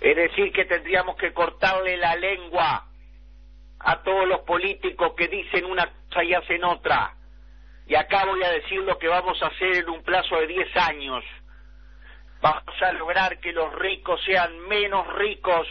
Es 0.00 0.14
decir, 0.14 0.52
que 0.52 0.64
tendríamos 0.66 1.16
que 1.16 1.32
cortarle 1.32 1.96
la 1.96 2.14
lengua 2.16 2.86
a 3.80 4.02
todos 4.02 4.28
los 4.28 4.40
políticos 4.40 5.14
que 5.16 5.28
dicen 5.28 5.64
una 5.64 5.90
cosa 6.08 6.24
y 6.24 6.34
hacen 6.34 6.64
otra. 6.64 7.14
Y 7.86 7.94
acá 7.94 8.24
voy 8.24 8.42
a 8.42 8.50
decir 8.50 8.80
lo 8.80 8.98
que 8.98 9.08
vamos 9.08 9.40
a 9.42 9.46
hacer 9.46 9.76
en 9.76 9.88
un 9.88 10.02
plazo 10.02 10.36
de 10.36 10.46
10 10.48 10.76
años. 10.76 11.24
Vamos 12.40 12.82
a 12.82 12.92
lograr 12.92 13.38
que 13.40 13.52
los 13.52 13.72
ricos 13.74 14.20
sean 14.24 14.58
menos 14.68 15.06
ricos 15.14 15.66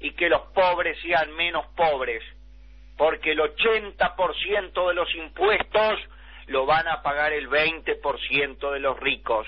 y 0.00 0.12
que 0.12 0.28
los 0.28 0.42
pobres 0.54 0.98
sean 1.02 1.34
menos 1.34 1.66
pobres. 1.74 2.22
Porque 2.96 3.32
el 3.32 3.40
80% 3.40 4.88
de 4.88 4.94
los 4.94 5.14
impuestos 5.14 6.00
lo 6.46 6.64
van 6.66 6.88
a 6.88 7.02
pagar 7.02 7.32
el 7.32 7.48
20% 7.48 8.70
de 8.70 8.80
los 8.80 8.98
ricos. 8.98 9.46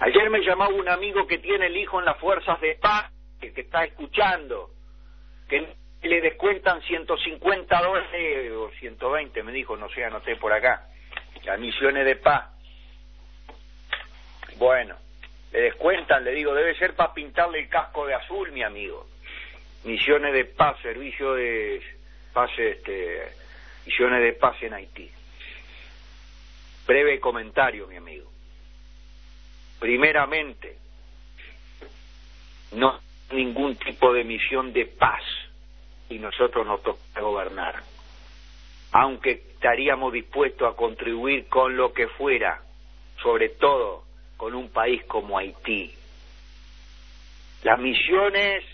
Ayer 0.00 0.30
me 0.30 0.40
llamaba 0.40 0.72
un 0.72 0.88
amigo 0.88 1.26
que 1.26 1.38
tiene 1.38 1.66
el 1.66 1.76
hijo 1.76 1.98
en 1.98 2.04
las 2.04 2.18
fuerzas 2.18 2.60
de 2.60 2.76
paz, 2.76 3.10
que, 3.40 3.52
que 3.52 3.62
está 3.62 3.84
escuchando, 3.84 4.70
que 5.48 5.74
le 6.02 6.20
descuentan 6.20 6.80
150 6.82 7.82
dólares 7.82 8.52
o 8.52 8.70
120, 8.78 9.42
me 9.42 9.52
dijo, 9.52 9.76
no 9.76 9.88
sé, 9.88 10.04
anoté 10.04 10.36
por 10.36 10.52
acá, 10.52 10.86
las 11.44 11.58
misiones 11.58 12.04
de 12.04 12.16
paz. 12.16 12.46
Bueno, 14.56 14.96
le 15.52 15.60
descuentan, 15.62 16.24
le 16.24 16.32
digo, 16.32 16.54
debe 16.54 16.76
ser 16.76 16.94
para 16.94 17.14
pintarle 17.14 17.60
el 17.60 17.68
casco 17.68 18.06
de 18.06 18.14
azul, 18.14 18.52
mi 18.52 18.62
amigo. 18.62 19.06
Misiones 19.88 20.34
de 20.34 20.44
paz, 20.44 20.76
servicio 20.82 21.32
de 21.32 21.80
paz, 22.34 22.50
este, 22.58 23.22
misiones 23.86 24.20
de 24.20 24.34
paz 24.34 24.62
en 24.62 24.74
Haití. 24.74 25.10
Breve 26.86 27.18
comentario, 27.18 27.86
mi 27.86 27.96
amigo. 27.96 28.30
Primeramente, 29.80 30.76
no 32.72 33.00
ningún 33.32 33.76
tipo 33.76 34.12
de 34.12 34.24
misión 34.24 34.74
de 34.74 34.84
paz 34.84 35.22
y 36.10 36.18
nosotros 36.18 36.66
nos 36.66 36.82
toca 36.82 37.22
gobernar. 37.22 37.82
Aunque 38.92 39.30
estaríamos 39.54 40.12
dispuestos 40.12 40.70
a 40.70 40.76
contribuir 40.76 41.48
con 41.48 41.78
lo 41.78 41.94
que 41.94 42.08
fuera, 42.08 42.60
sobre 43.22 43.48
todo 43.48 44.04
con 44.36 44.54
un 44.54 44.68
país 44.68 45.02
como 45.04 45.38
Haití. 45.38 45.94
Las 47.62 47.78
misiones, 47.80 48.64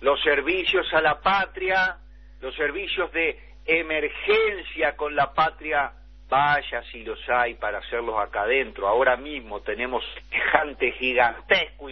los 0.00 0.22
servicios 0.22 0.92
a 0.92 1.00
la 1.00 1.20
patria, 1.20 1.96
los 2.40 2.54
servicios 2.54 3.10
de 3.12 3.38
emergencia 3.64 4.96
con 4.96 5.16
la 5.16 5.32
patria, 5.32 5.92
vaya 6.28 6.82
si 6.90 7.02
los 7.04 7.18
hay 7.28 7.54
para 7.54 7.78
hacerlos 7.78 8.18
acá 8.18 8.42
adentro. 8.42 8.88
Ahora 8.88 9.16
mismo 9.16 9.60
tenemos 9.60 10.04
semejante 10.14 10.92
gigantesco 10.92 11.88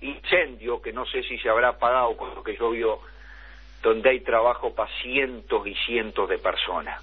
incendio 0.00 0.80
que 0.80 0.92
no 0.92 1.04
sé 1.06 1.22
si 1.24 1.38
se 1.38 1.48
habrá 1.48 1.68
apagado 1.70 2.16
con 2.16 2.34
lo 2.34 2.42
que 2.42 2.56
yo 2.56 2.70
vio, 2.70 3.00
donde 3.82 4.10
hay 4.10 4.20
trabajo 4.20 4.74
para 4.74 4.90
cientos 5.02 5.66
y 5.66 5.74
cientos 5.86 6.28
de 6.28 6.38
personas. 6.38 7.02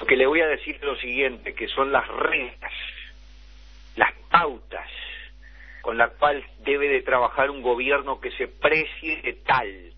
Lo 0.00 0.06
que 0.06 0.16
le 0.16 0.26
voy 0.26 0.40
a 0.40 0.48
decir 0.48 0.76
es 0.76 0.82
lo 0.82 0.96
siguiente, 0.96 1.54
que 1.54 1.68
son 1.68 1.92
las 1.92 2.06
reglas, 2.08 2.72
las 3.96 4.12
pautas 4.30 4.88
con 5.82 5.98
las 5.98 6.12
cuales 6.12 6.44
debe 6.60 6.88
de 6.88 7.02
trabajar 7.02 7.50
un 7.50 7.60
gobierno 7.60 8.20
que 8.20 8.30
se 8.32 8.48
precie 8.48 9.20
de 9.22 9.32
tal. 9.44 9.92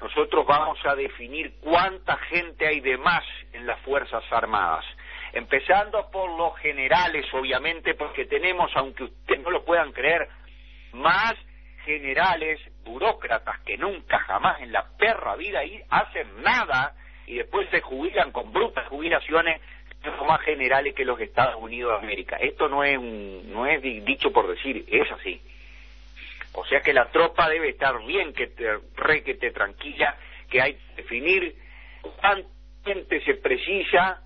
Nosotros 0.00 0.46
vamos 0.46 0.78
a 0.84 0.94
definir 0.94 1.54
cuánta 1.60 2.16
gente 2.18 2.66
hay 2.66 2.80
de 2.80 2.98
más 2.98 3.24
en 3.52 3.66
las 3.66 3.80
Fuerzas 3.80 4.22
Armadas, 4.30 4.84
empezando 5.32 6.10
por 6.10 6.30
los 6.36 6.56
generales, 6.58 7.24
obviamente, 7.32 7.94
porque 7.94 8.26
tenemos, 8.26 8.70
aunque 8.74 9.04
ustedes 9.04 9.40
no 9.40 9.50
lo 9.50 9.64
puedan 9.64 9.92
creer, 9.92 10.28
más 10.92 11.34
generales, 11.84 12.60
burócratas 12.84 13.60
que 13.60 13.76
nunca 13.78 14.18
jamás 14.20 14.60
en 14.60 14.72
la 14.72 14.86
perra 14.98 15.36
vida 15.36 15.60
hacen 15.88 16.42
nada 16.42 16.94
y 17.26 17.36
después 17.36 17.68
se 17.70 17.80
jubilan 17.80 18.32
con 18.32 18.52
brutas 18.52 18.86
jubilaciones 18.88 19.60
más 20.26 20.40
generales 20.42 20.94
que 20.94 21.04
los 21.04 21.20
Estados 21.20 21.56
Unidos 21.60 21.92
de 21.92 22.06
América. 22.06 22.36
Esto 22.36 22.68
no 22.68 22.84
es 22.84 22.96
un, 22.98 23.52
no 23.52 23.66
es 23.66 23.82
dicho 23.82 24.32
por 24.32 24.48
decir, 24.48 24.84
es 24.88 25.10
así. 25.12 25.40
O 26.54 26.64
sea 26.66 26.80
que 26.80 26.92
la 26.92 27.10
tropa 27.10 27.48
debe 27.48 27.70
estar 27.70 27.98
bien 28.04 28.32
que 28.32 28.48
te, 28.48 28.78
re 28.96 29.22
que 29.22 29.34
te 29.34 29.50
tranquila, 29.50 30.16
que 30.50 30.60
hay 30.60 30.74
que 30.74 31.02
definir 31.02 31.56
cuánta 32.20 32.48
se 33.24 33.34
precisa 33.34 34.22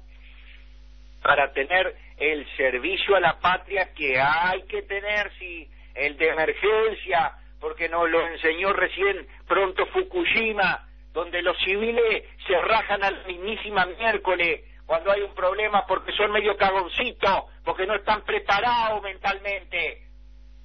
para 1.23 1.53
tener 1.53 1.95
el 2.17 2.47
servicio 2.57 3.17
a 3.17 3.21
la 3.21 3.39
patria 3.39 3.93
que 3.95 4.19
hay 4.19 4.63
que 4.63 4.83
tener, 4.83 5.31
si 5.39 5.69
el 5.95 6.17
de 6.17 6.29
emergencia, 6.29 7.33
porque 7.61 7.89
nos 7.89 8.09
lo 8.09 8.27
enseñó 8.27 8.73
recién 8.73 9.27
pronto 9.47 9.87
Fukushima, 9.87 10.89
donde 11.13 11.43
los 11.43 11.57
civiles 11.59 12.25
se 12.47 12.59
rajan 12.61 13.03
a 13.03 13.11
la 13.11 13.27
mismísima 13.27 13.87
miércoles 13.87 14.63
cuando 14.87 15.11
hay 15.11 15.23
un 15.23 15.35
problema 15.35 15.85
porque 15.87 16.13
son 16.13 16.31
medio 16.31 16.57
cagoncitos, 16.57 17.45
porque 17.65 17.87
no 17.87 17.97
están 17.97 18.23
preparados 18.23 19.03
mentalmente. 19.03 20.07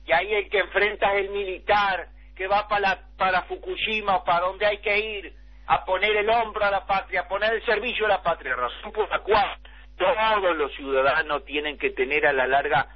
Y 0.05 0.11
ahí 0.11 0.33
el 0.33 0.49
que 0.49 0.59
enfrenta 0.59 1.13
es 1.13 1.25
el 1.25 1.31
militar, 1.31 2.07
que 2.35 2.47
va 2.47 2.67
para, 2.67 3.01
para 3.17 3.43
Fukushima 3.43 4.17
o 4.17 4.23
para 4.23 4.45
donde 4.45 4.65
hay 4.65 4.77
que 4.77 4.97
ir 4.97 5.35
a 5.67 5.83
poner 5.85 6.15
el 6.15 6.29
hombro 6.29 6.65
a 6.65 6.71
la 6.71 6.85
patria, 6.85 7.21
a 7.21 7.27
poner 7.27 7.53
el 7.53 7.65
servicio 7.65 8.05
a 8.05 8.09
la 8.09 8.23
patria, 8.23 8.55
razón 8.55 8.91
por 8.91 9.09
la 9.09 9.19
cual 9.19 9.57
todos 9.97 10.55
los 10.55 10.73
ciudadanos 10.75 11.45
tienen 11.45 11.77
que 11.77 11.91
tener 11.91 12.25
a 12.25 12.33
la 12.33 12.47
larga 12.47 12.87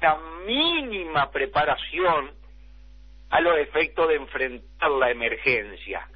la 0.00 0.16
mínima 0.46 1.30
preparación 1.30 2.30
a 3.30 3.40
los 3.40 3.58
efectos 3.58 4.08
de 4.08 4.14
enfrentar 4.14 4.90
la 4.92 5.10
emergencia. 5.10 6.08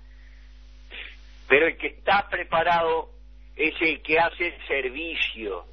Pero 1.49 1.67
el 1.67 1.77
que 1.77 1.89
está 1.89 2.29
preparado 2.29 3.12
es 3.57 3.75
el 3.81 4.01
que 4.03 4.19
hace 4.19 4.49
el 4.49 4.67
servicio, 4.67 5.65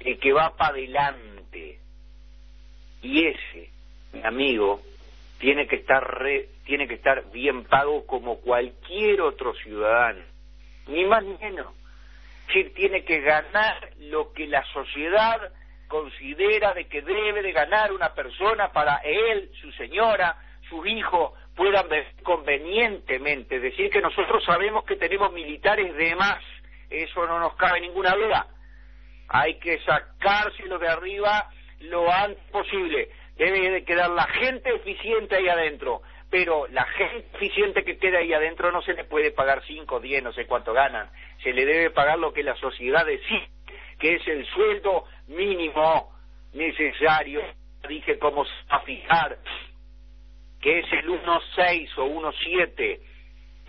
el 0.00 0.18
que 0.18 0.32
va 0.32 0.56
para 0.56 0.70
adelante. 0.70 1.80
Y 3.02 3.26
ese, 3.26 3.70
mi 4.12 4.22
amigo, 4.24 4.82
tiene 5.38 5.66
que 5.66 5.76
estar 5.76 6.24
tiene 6.64 6.88
que 6.88 6.94
estar 6.94 7.30
bien 7.30 7.64
pago 7.64 8.06
como 8.06 8.40
cualquier 8.40 9.20
otro 9.20 9.54
ciudadano, 9.54 10.24
ni 10.88 11.04
más 11.04 11.22
ni 11.24 11.36
menos. 11.38 11.72
tiene 12.74 13.04
que 13.04 13.20
ganar 13.20 13.90
lo 13.98 14.32
que 14.32 14.46
la 14.46 14.64
sociedad 14.72 15.52
considera 15.88 16.74
de 16.74 16.86
que 16.86 17.02
debe 17.02 17.42
de 17.42 17.52
ganar 17.52 17.92
una 17.92 18.14
persona 18.14 18.72
para 18.72 18.96
él, 19.04 19.50
su 19.60 19.70
señora, 19.72 20.36
su 20.68 20.84
hijo 20.84 21.34
puedan 21.54 21.88
ver 21.88 22.06
convenientemente. 22.22 23.60
Decir 23.60 23.90
que 23.90 24.00
nosotros 24.00 24.44
sabemos 24.44 24.84
que 24.84 24.96
tenemos 24.96 25.32
militares 25.32 25.94
de 25.96 26.14
más, 26.16 26.42
eso 26.90 27.26
no 27.26 27.38
nos 27.38 27.54
cabe 27.56 27.80
ninguna 27.80 28.14
duda. 28.14 28.46
Hay 29.28 29.58
que 29.58 29.78
sacárselo 29.80 30.78
de 30.78 30.88
arriba 30.88 31.50
lo 31.80 32.10
antes 32.10 32.42
posible. 32.50 33.08
Debe 33.36 33.70
de 33.70 33.84
quedar 33.84 34.10
la 34.10 34.26
gente 34.26 34.74
eficiente 34.74 35.36
ahí 35.36 35.48
adentro, 35.48 36.02
pero 36.30 36.66
la 36.68 36.84
gente 36.84 37.28
eficiente 37.34 37.84
que 37.84 37.98
queda 37.98 38.18
ahí 38.18 38.32
adentro 38.32 38.72
no 38.72 38.82
se 38.82 38.94
le 38.94 39.04
puede 39.04 39.30
pagar 39.30 39.62
5, 39.66 40.00
10, 40.00 40.22
no 40.22 40.32
sé 40.32 40.46
cuánto 40.46 40.72
ganan. 40.72 41.10
Se 41.42 41.52
le 41.52 41.66
debe 41.66 41.90
pagar 41.90 42.18
lo 42.18 42.32
que 42.32 42.42
la 42.42 42.56
sociedad 42.56 43.04
decide, 43.04 43.48
que 43.98 44.14
es 44.14 44.26
el 44.26 44.46
sueldo 44.46 45.04
mínimo 45.28 46.12
necesario. 46.52 47.42
Dije 47.88 48.18
cómo 48.18 48.44
a 48.68 48.80
fijar, 48.80 49.38
que 50.60 50.78
es 50.80 50.92
el 50.92 51.08
1.6 51.08 51.98
o 51.98 52.06
1.7. 52.06 53.00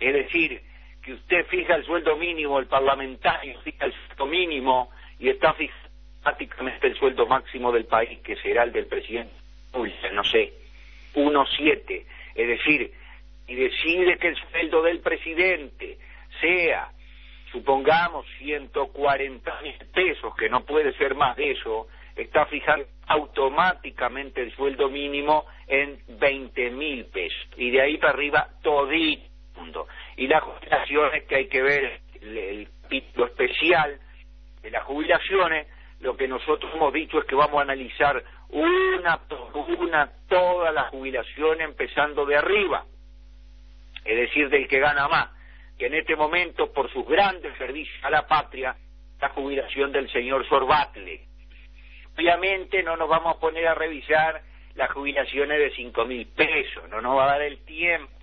Es 0.00 0.14
decir, 0.14 0.62
que 1.08 1.14
usted 1.14 1.46
fija 1.46 1.74
el 1.74 1.86
sueldo 1.86 2.16
mínimo, 2.16 2.58
el 2.58 2.66
parlamentario 2.66 3.58
fija 3.60 3.86
el 3.86 3.94
sueldo 3.94 4.26
mínimo 4.26 4.90
y 5.18 5.30
está 5.30 5.54
fijando 5.54 5.88
prácticamente 6.22 6.86
el 6.86 6.98
sueldo 6.98 7.26
máximo 7.26 7.72
del 7.72 7.86
país, 7.86 8.18
que 8.20 8.36
será 8.36 8.64
el 8.64 8.72
del 8.72 8.84
presidente, 8.84 9.32
no 10.12 10.22
sé, 10.24 10.52
1.7. 11.14 12.04
Es 12.34 12.48
decir, 12.48 12.92
y 13.46 13.54
decide 13.54 14.18
que 14.18 14.28
el 14.28 14.36
sueldo 14.36 14.82
del 14.82 15.00
presidente 15.00 15.96
sea, 16.42 16.90
supongamos, 17.52 18.26
140 18.36 19.62
mil 19.62 19.78
pesos, 19.94 20.34
que 20.36 20.50
no 20.50 20.66
puede 20.66 20.92
ser 20.98 21.14
más 21.14 21.38
de 21.38 21.52
eso, 21.52 21.86
está 22.16 22.44
fijando 22.44 22.84
automáticamente 23.06 24.42
el 24.42 24.54
sueldo 24.54 24.90
mínimo 24.90 25.46
en 25.66 26.02
20 26.06 26.70
mil 26.72 27.06
pesos. 27.06 27.48
Y 27.56 27.70
de 27.70 27.80
ahí 27.80 27.96
para 27.96 28.12
arriba, 28.12 28.46
todito 28.62 29.28
mundo. 29.58 29.86
Y 30.18 30.26
las 30.26 30.42
jubilaciones, 30.42 31.24
que 31.24 31.36
hay 31.36 31.48
que 31.48 31.62
ver 31.62 32.00
el 32.20 32.68
título 32.88 33.26
especial 33.26 34.00
de 34.60 34.70
las 34.70 34.82
jubilaciones, 34.82 35.68
lo 36.00 36.16
que 36.16 36.26
nosotros 36.26 36.72
hemos 36.74 36.92
dicho 36.92 37.20
es 37.20 37.24
que 37.24 37.36
vamos 37.36 37.60
a 37.60 37.62
analizar 37.62 38.22
una 38.48 39.20
una 39.78 40.10
toda 40.28 40.72
la 40.72 40.88
jubilación 40.88 41.60
empezando 41.60 42.26
de 42.26 42.36
arriba, 42.36 42.84
es 44.04 44.16
decir, 44.16 44.48
del 44.48 44.66
que 44.66 44.80
gana 44.80 45.06
más, 45.06 45.28
que 45.78 45.86
en 45.86 45.94
este 45.94 46.16
momento 46.16 46.72
por 46.72 46.92
sus 46.92 47.06
grandes 47.06 47.56
servicios 47.56 48.04
a 48.04 48.10
la 48.10 48.26
patria, 48.26 48.74
la 49.20 49.28
jubilación 49.28 49.92
del 49.92 50.10
señor 50.10 50.48
Sorbatle. 50.48 51.20
Obviamente 52.16 52.82
no 52.82 52.96
nos 52.96 53.08
vamos 53.08 53.36
a 53.36 53.38
poner 53.38 53.68
a 53.68 53.74
revisar 53.74 54.42
las 54.74 54.90
jubilaciones 54.90 55.60
de 55.60 55.70
cinco 55.76 56.04
mil 56.04 56.26
pesos, 56.26 56.88
no 56.88 57.00
nos 57.00 57.16
va 57.16 57.24
a 57.24 57.38
dar 57.38 57.42
el 57.42 57.64
tiempo. 57.64 58.17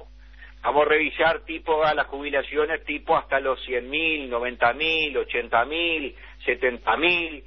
Vamos 0.66 0.88
a 0.88 0.90
revisar 0.90 1.42
tipo 1.42 1.84
a 1.84 1.94
las 1.94 2.08
jubilaciones 2.08 2.84
tipo 2.86 3.16
hasta 3.16 3.40
los 3.40 3.64
cien 3.64 3.88
mil, 3.88 4.28
noventa 4.28 4.74
mil, 4.74 5.16
ochenta 5.16 5.64
mil, 5.64 6.16
setenta 6.44 6.98
mil, 6.98 7.46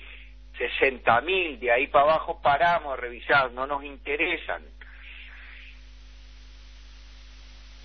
sesenta 0.56 1.20
mil, 1.20 1.58
de 1.58 1.72
ahí 1.72 1.88
para 1.88 2.04
abajo 2.04 2.40
paramos 2.40 2.92
a 2.92 2.96
revisar, 2.96 3.50
no 3.50 3.66
nos 3.66 3.82
interesan. 3.82 4.62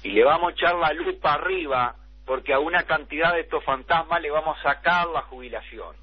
Y 0.04 0.10
le 0.10 0.24
vamos 0.24 0.52
a 0.52 0.54
echar 0.54 0.76
la 0.76 0.93
lupa 0.93 1.34
arriba, 1.34 1.96
porque 2.28 2.54
a 2.54 2.60
una 2.60 2.84
cantidad 2.84 3.34
de 3.34 3.41
estos 3.41 3.63
fantasmas 3.63 4.22
le 4.22 4.30
vamos 4.30 4.56
a 4.60 4.62
sacar 4.62 5.08
la 5.08 5.24
jubilación. 5.24 5.96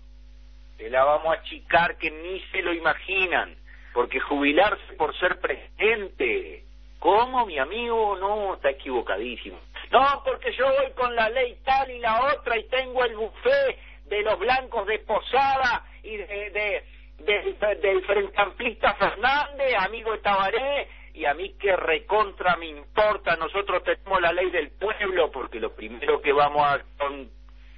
Le 0.76 0.90
la 0.90 1.04
vamos 1.04 1.28
a 1.28 1.38
achicar 1.38 1.98
que 1.98 2.10
ni 2.10 2.40
se 2.50 2.62
lo 2.62 2.72
imaginan, 2.72 3.54
porque 3.94 4.18
jubilarse 4.18 4.92
por 4.94 5.16
ser 5.20 5.38
presidente, 5.38 6.64
¿cómo 7.00 7.44
mi 7.46 7.58
amigo? 7.58 8.16
No, 8.16 8.54
está 8.54 8.70
equivocadísimo. 8.70 9.58
No, 9.90 10.22
porque 10.24 10.52
yo 10.52 10.66
voy 10.66 10.92
con 10.92 11.14
la 11.16 11.28
ley 11.30 11.58
tal 11.64 11.90
y 11.90 11.98
la 11.98 12.32
otra 12.32 12.56
y 12.56 12.68
tengo 12.68 13.04
el 13.04 13.16
buffet 13.16 13.78
de 14.04 14.22
los 14.22 14.38
blancos 14.38 14.86
de 14.86 15.00
Posada 15.00 15.84
y 16.04 16.16
de, 16.16 16.50
de, 16.50 16.84
de, 17.24 17.74
del 17.76 18.04
Frente 18.04 18.40
Amplista 18.40 18.94
Fernández, 18.94 19.74
amigo 19.78 20.12
de 20.12 20.18
Tabaré, 20.18 20.88
y 21.14 21.24
a 21.24 21.34
mí 21.34 21.54
que 21.58 21.74
recontra 21.74 22.56
me 22.56 22.66
importa, 22.66 23.36
nosotros 23.36 23.82
tenemos 23.82 24.20
la 24.20 24.32
ley 24.32 24.50
del 24.50 24.70
pueblo, 24.70 25.30
porque 25.30 25.58
lo 25.58 25.74
primero 25.74 26.20
que 26.20 26.32
vamos 26.32 26.62
a, 26.62 26.80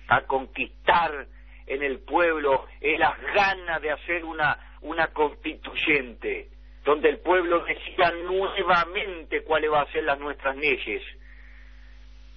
a 0.09 0.21
conquistar 0.23 1.27
en 1.67 1.83
el 1.83 2.01
pueblo 2.01 2.67
es 2.81 2.99
las 2.99 3.19
ganas 3.35 3.81
de 3.81 3.91
hacer 3.91 4.25
una, 4.25 4.77
una 4.83 5.09
constituyente, 5.09 6.51
donde 6.85 7.09
el 7.11 7.19
pueblo 7.19 7.65
decida 7.65 8.11
nuevamente 8.11 9.43
cuáles 9.43 9.71
van 9.71 9.87
a 9.87 9.93
ser 9.93 10.05
las 10.05 10.19
nuestras 10.19 10.57
leyes. 10.57 11.03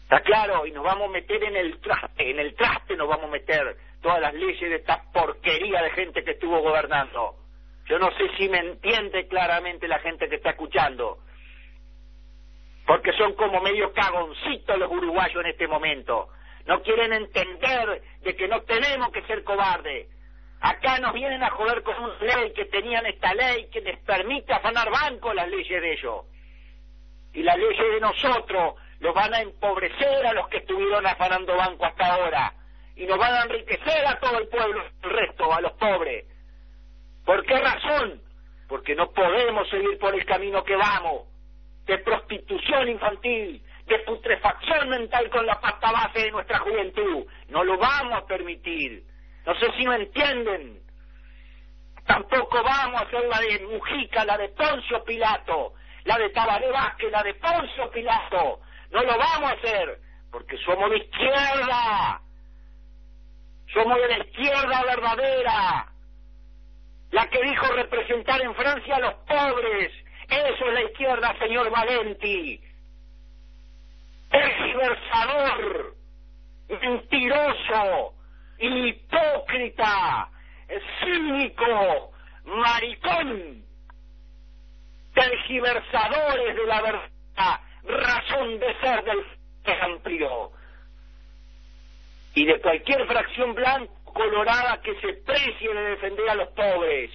¿Está 0.04 0.22
claro? 0.22 0.66
Y 0.68 0.72
nos 0.72 0.84
vamos 0.84 1.10
a 1.10 1.12
meter 1.12 1.44
en 1.44 1.56
el 1.56 1.80
traste, 1.80 2.30
en 2.30 2.40
el 2.40 2.54
traste 2.54 2.96
nos 2.96 3.08
vamos 3.08 3.26
a 3.26 3.32
meter 3.32 3.76
todas 4.02 4.22
las 4.22 4.34
leyes 4.36 4.70
de 4.70 4.76
esta 4.76 5.04
porquería 5.12 5.82
de 5.82 5.90
gente 5.92 6.24
que 6.24 6.32
estuvo 6.32 6.60
gobernando. 6.60 7.38
Yo 7.86 7.98
no 7.98 8.12
sé 8.12 8.30
si 8.38 8.48
me 8.50 8.60
entiende 8.60 9.28
claramente 9.28 9.88
la 9.88 10.00
gente 10.00 10.30
que 10.30 10.36
está 10.36 10.52
escuchando. 10.52 11.20
Porque 12.86 13.14
son 13.14 13.34
como 13.34 13.62
medio 13.62 13.92
cagoncitos 13.94 14.78
los 14.78 14.92
uruguayos 14.92 15.44
en 15.44 15.52
este 15.52 15.68
momento. 15.68 16.30
No 16.68 16.82
quieren 16.84 17.14
entender 17.14 18.02
de 18.22 18.36
que 18.36 18.48
no 18.48 18.62
tenemos 18.62 19.12
que 19.12 19.24
ser 19.24 19.44
cobardes. 19.44 20.08
Acá 20.66 20.98
nos 20.98 21.14
vienen 21.14 21.44
a 21.44 21.52
joder 21.52 21.84
con 21.84 21.96
una 21.96 22.18
ley 22.38 22.52
que 22.54 22.66
tenían 22.66 23.06
esta 23.06 23.36
ley 23.36 23.68
que 23.72 23.82
les 23.82 24.00
permite 24.00 24.52
afanar 24.52 24.90
banco 24.90 25.32
las 25.32 25.48
leyes 25.48 25.80
de 25.80 25.94
ellos. 25.94 26.26
Y 27.34 27.44
las 27.44 27.56
leyes 27.56 27.94
de 27.94 28.00
nosotros 28.00 28.74
los 28.98 29.14
van 29.14 29.32
a 29.36 29.42
empobrecer 29.42 30.26
a 30.26 30.34
los 30.34 30.48
que 30.48 30.58
estuvieron 30.58 31.06
afanando 31.06 31.56
banco 31.56 31.86
hasta 31.86 32.16
ahora 32.16 32.52
y 32.96 33.06
nos 33.06 33.20
van 33.20 33.34
a 33.36 33.44
enriquecer 33.44 34.08
a 34.08 34.20
todo 34.20 34.40
el 34.40 34.48
pueblo, 34.48 34.84
el 35.04 35.10
resto, 35.12 35.54
a 35.54 35.62
los 35.62 35.74
pobres. 35.74 36.26
¿Por 37.24 37.46
qué 37.46 37.60
razón? 37.60 38.24
Porque 38.68 38.96
no 38.96 39.12
podemos 39.12 39.70
seguir 39.70 40.00
por 40.00 40.16
el 40.16 40.26
camino 40.26 40.64
que 40.64 40.76
vamos, 40.76 41.28
de 41.86 42.00
prostitución 42.00 42.90
infantil, 42.90 43.64
de 43.86 44.00
putrefacción 44.00 44.90
mental 44.90 45.30
con 45.30 45.46
la 45.46 45.62
pasta 45.62 45.92
base 45.92 46.24
de 46.24 46.32
nuestra 46.32 46.58
juventud. 46.58 47.28
No 47.50 47.64
lo 47.64 47.78
vamos 47.78 48.18
a 48.18 48.26
permitir. 48.26 49.04
No 49.46 49.56
sé 49.56 49.72
si 49.78 49.88
me 49.88 49.96
entienden. 49.96 50.82
Tampoco 52.06 52.64
vamos 52.64 53.02
a 53.02 53.06
hacer 53.06 53.26
la 53.28 53.40
de 53.40 53.68
Mujica, 53.68 54.26
la 54.26 54.38
de 54.38 54.50
Poncio 54.50 55.04
Pilato, 55.04 55.74
la 56.04 56.18
de 56.18 56.30
Tabaré 56.30 56.70
Vázquez, 56.72 57.12
la 57.12 57.24
de 57.24 57.34
Poncio 57.36 57.90
Pilato. 57.92 58.60
No 58.92 59.02
lo 59.04 59.18
vamos 59.18 59.52
a 59.52 59.54
hacer, 59.54 60.00
porque 60.32 60.58
somos 60.60 60.90
de 60.92 60.98
izquierda. 60.98 62.22
Somos 63.74 63.98
de 63.98 64.08
la 64.08 64.20
izquierda 64.20 64.84
verdadera, 64.84 65.92
la 67.12 67.28
que 67.28 67.42
dijo 67.42 67.66
representar 67.74 68.42
en 68.42 68.56
Francia 68.56 68.96
a 68.96 69.00
los 69.00 69.14
pobres. 69.16 69.92
Eso 70.30 70.66
es 70.66 70.74
la 70.74 70.82
izquierda, 70.84 71.36
señor 71.40 71.70
Valenti. 71.72 72.62
Tergiversador, 74.30 75.96
mentiroso, 76.70 78.15
hipócrita, 78.60 80.30
cínico, 81.00 82.12
maricón, 82.46 83.66
tergiversadores 85.14 86.56
de 86.56 86.66
la 86.66 86.82
verdad, 86.82 87.60
razón 87.84 88.60
de 88.60 88.80
ser 88.80 89.04
del 89.04 89.26
amplio. 89.82 90.52
Y 92.34 92.46
de 92.46 92.60
cualquier 92.60 93.08
fracción 93.08 93.56
blanca 93.56 93.92
colorada 94.16 94.82
que 94.82 94.96
se 95.02 95.14
precie 95.26 95.74
de 95.74 95.82
defender 95.92 96.30
a 96.30 96.36
los 96.36 96.50
pobres. 96.50 97.12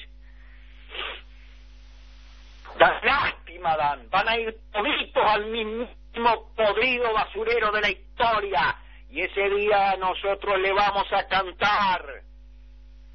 Da 2.79 3.01
lástima 3.03 3.77
dan, 3.77 4.09
van 4.11 4.29
a 4.29 4.37
ir 4.39 4.57
toditos 4.71 5.25
al 5.27 5.47
mismo 5.47 6.55
podrido 6.55 7.13
basurero 7.13 7.73
de 7.73 7.81
la 7.81 7.91
historia 7.91 8.77
y 9.11 9.23
ese 9.23 9.49
día 9.51 9.97
nosotros 9.97 10.59
le 10.61 10.73
vamos 10.73 11.13
a 11.13 11.27
cantar 11.27 12.23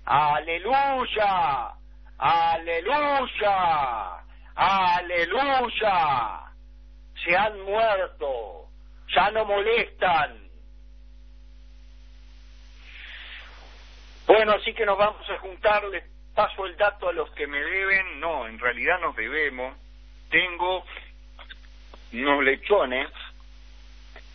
aleluya, 0.06 1.72
aleluya, 2.18 3.58
aleluya, 4.56 6.42
se 7.24 7.36
han 7.36 7.62
muerto, 7.62 8.70
ya 9.14 9.32
no 9.32 9.46
molestan, 9.46 10.46
Bueno, 14.28 14.54
así 14.54 14.74
que 14.74 14.86
nos 14.86 14.98
vamos 14.98 15.30
a 15.30 15.38
juntar, 15.38 15.84
les 15.86 16.04
paso 16.34 16.66
el 16.66 16.76
dato 16.78 17.10
a 17.10 17.14
los 17.14 17.30
que 17.32 17.46
me 17.46 17.60
deben, 17.60 18.20
no, 18.20 18.48
en 18.48 18.58
realidad 18.58 19.00
nos 19.00 19.16
debemos. 19.16 19.78
Tengo 20.30 20.84
unos 22.12 22.44
lechones 22.44 23.08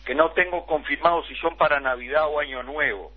que 0.05 0.15
no 0.15 0.31
tengo 0.31 0.65
confirmado 0.65 1.23
si 1.25 1.35
son 1.35 1.57
para 1.57 1.79
Navidad 1.79 2.27
o 2.27 2.39
Año 2.39 2.63
Nuevo. 2.63 3.11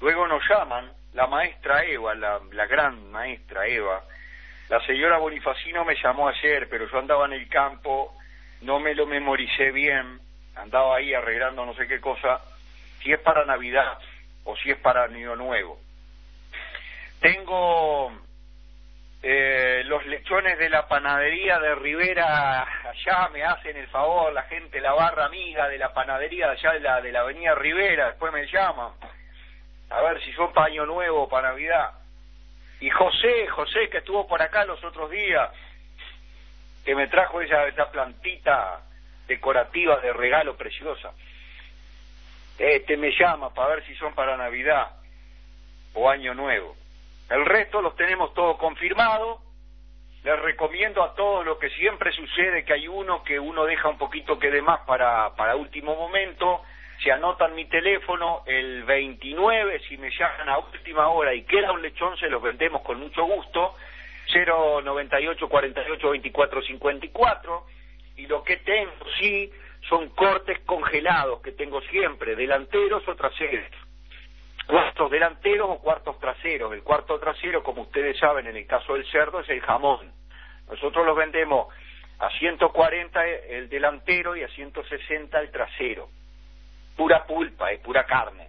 Luego 0.00 0.26
nos 0.26 0.42
llaman, 0.48 0.90
la 1.14 1.26
maestra 1.26 1.84
Eva, 1.84 2.14
la, 2.14 2.40
la 2.52 2.66
gran 2.66 3.10
maestra 3.10 3.66
Eva, 3.66 4.02
la 4.68 4.84
señora 4.84 5.18
Bonifacino 5.18 5.84
me 5.84 5.94
llamó 6.02 6.28
ayer, 6.28 6.68
pero 6.68 6.88
yo 6.90 6.98
andaba 6.98 7.26
en 7.26 7.34
el 7.34 7.48
campo, 7.48 8.14
no 8.62 8.80
me 8.80 8.94
lo 8.94 9.06
memoricé 9.06 9.70
bien, 9.70 10.20
andaba 10.56 10.96
ahí 10.96 11.14
arreglando 11.14 11.64
no 11.64 11.74
sé 11.74 11.86
qué 11.86 12.00
cosa, 12.00 12.40
si 13.02 13.12
es 13.12 13.20
para 13.20 13.44
Navidad 13.44 13.98
o 14.44 14.56
si 14.56 14.70
es 14.70 14.78
para 14.78 15.04
Año 15.04 15.36
Nuevo. 15.36 15.78
Tengo 17.20 18.25
eh, 19.28 19.82
los 19.86 20.06
lechones 20.06 20.56
de 20.56 20.68
la 20.68 20.86
panadería 20.86 21.58
de 21.58 21.74
Rivera, 21.74 22.62
allá 22.62 23.28
me 23.32 23.42
hacen 23.42 23.76
el 23.76 23.88
favor, 23.88 24.32
la 24.32 24.44
gente, 24.44 24.80
la 24.80 24.92
barra 24.92 25.24
amiga 25.24 25.66
de 25.66 25.78
la 25.78 25.92
panadería 25.92 26.46
de 26.46 26.52
allá 26.52 26.72
de 26.74 26.78
la, 26.78 27.00
de 27.00 27.10
la 27.10 27.20
avenida 27.22 27.52
Rivera, 27.56 28.10
después 28.10 28.32
me 28.32 28.46
llaman, 28.46 28.92
a 29.90 30.00
ver 30.02 30.22
si 30.22 30.32
son 30.34 30.52
para 30.52 30.68
Año 30.68 30.86
Nuevo 30.86 31.28
para 31.28 31.48
Navidad. 31.48 31.90
Y 32.78 32.88
José, 32.88 33.48
José 33.48 33.88
que 33.90 33.98
estuvo 33.98 34.28
por 34.28 34.40
acá 34.40 34.64
los 34.64 34.84
otros 34.84 35.10
días, 35.10 35.50
que 36.84 36.94
me 36.94 37.08
trajo 37.08 37.40
esa, 37.40 37.66
esa 37.66 37.90
plantita 37.90 38.80
decorativa 39.26 39.98
de 39.98 40.12
regalo 40.12 40.56
preciosa. 40.56 41.10
Este 42.56 42.96
me 42.96 43.10
llama 43.10 43.52
para 43.52 43.74
ver 43.74 43.86
si 43.86 43.96
son 43.96 44.14
para 44.14 44.36
Navidad 44.36 44.86
o 45.94 46.08
Año 46.08 46.32
Nuevo. 46.32 46.76
El 47.30 47.44
resto 47.44 47.82
los 47.82 47.96
tenemos 47.96 48.32
todos 48.34 48.56
confirmados. 48.56 49.40
Les 50.22 50.38
recomiendo 50.40 51.02
a 51.02 51.14
todos 51.14 51.44
lo 51.44 51.58
que 51.58 51.70
siempre 51.70 52.12
sucede, 52.12 52.64
que 52.64 52.72
hay 52.72 52.88
uno 52.88 53.22
que 53.22 53.38
uno 53.38 53.64
deja 53.64 53.88
un 53.88 53.98
poquito 53.98 54.38
que 54.38 54.50
de 54.50 54.62
más 54.62 54.80
para, 54.80 55.34
para 55.36 55.56
último 55.56 55.94
momento. 55.94 56.62
Se 57.02 57.12
anotan 57.12 57.54
mi 57.54 57.66
teléfono, 57.66 58.42
el 58.46 58.82
29, 58.84 59.80
si 59.88 59.98
me 59.98 60.10
llaman 60.10 60.48
a 60.48 60.58
última 60.58 61.08
hora 61.08 61.34
y 61.34 61.42
queda 61.44 61.72
un 61.72 61.82
lechón, 61.82 62.16
se 62.16 62.28
los 62.28 62.42
vendemos 62.42 62.82
con 62.82 62.98
mucho 62.98 63.24
gusto. 63.24 63.74
098 64.32 65.48
48 65.48 66.10
24 66.10 66.62
54 66.62 67.66
y 68.16 68.26
lo 68.26 68.42
que 68.42 68.56
tengo 68.58 68.92
sí 69.20 69.50
son 69.88 70.08
cortes 70.10 70.58
congelados 70.60 71.40
que 71.42 71.52
tengo 71.52 71.80
siempre, 71.82 72.34
delanteros 72.34 73.06
o 73.06 73.14
traseros. 73.14 73.85
Cuartos 74.66 75.10
delanteros 75.10 75.68
o 75.70 75.78
cuartos 75.78 76.18
traseros. 76.18 76.72
El 76.72 76.82
cuarto 76.82 77.18
trasero, 77.18 77.62
como 77.62 77.82
ustedes 77.82 78.18
saben, 78.18 78.46
en 78.46 78.56
el 78.56 78.66
caso 78.66 78.94
del 78.94 79.06
cerdo 79.10 79.40
es 79.40 79.48
el 79.48 79.60
jamón. 79.60 80.12
Nosotros 80.68 81.06
los 81.06 81.16
vendemos 81.16 81.68
a 82.18 82.30
140 82.30 83.26
el 83.26 83.68
delantero 83.68 84.34
y 84.34 84.42
a 84.42 84.48
160 84.48 85.38
el 85.38 85.50
trasero. 85.50 86.08
Pura 86.96 87.24
pulpa, 87.24 87.70
es 87.70 87.80
pura 87.80 88.04
carne. 88.04 88.48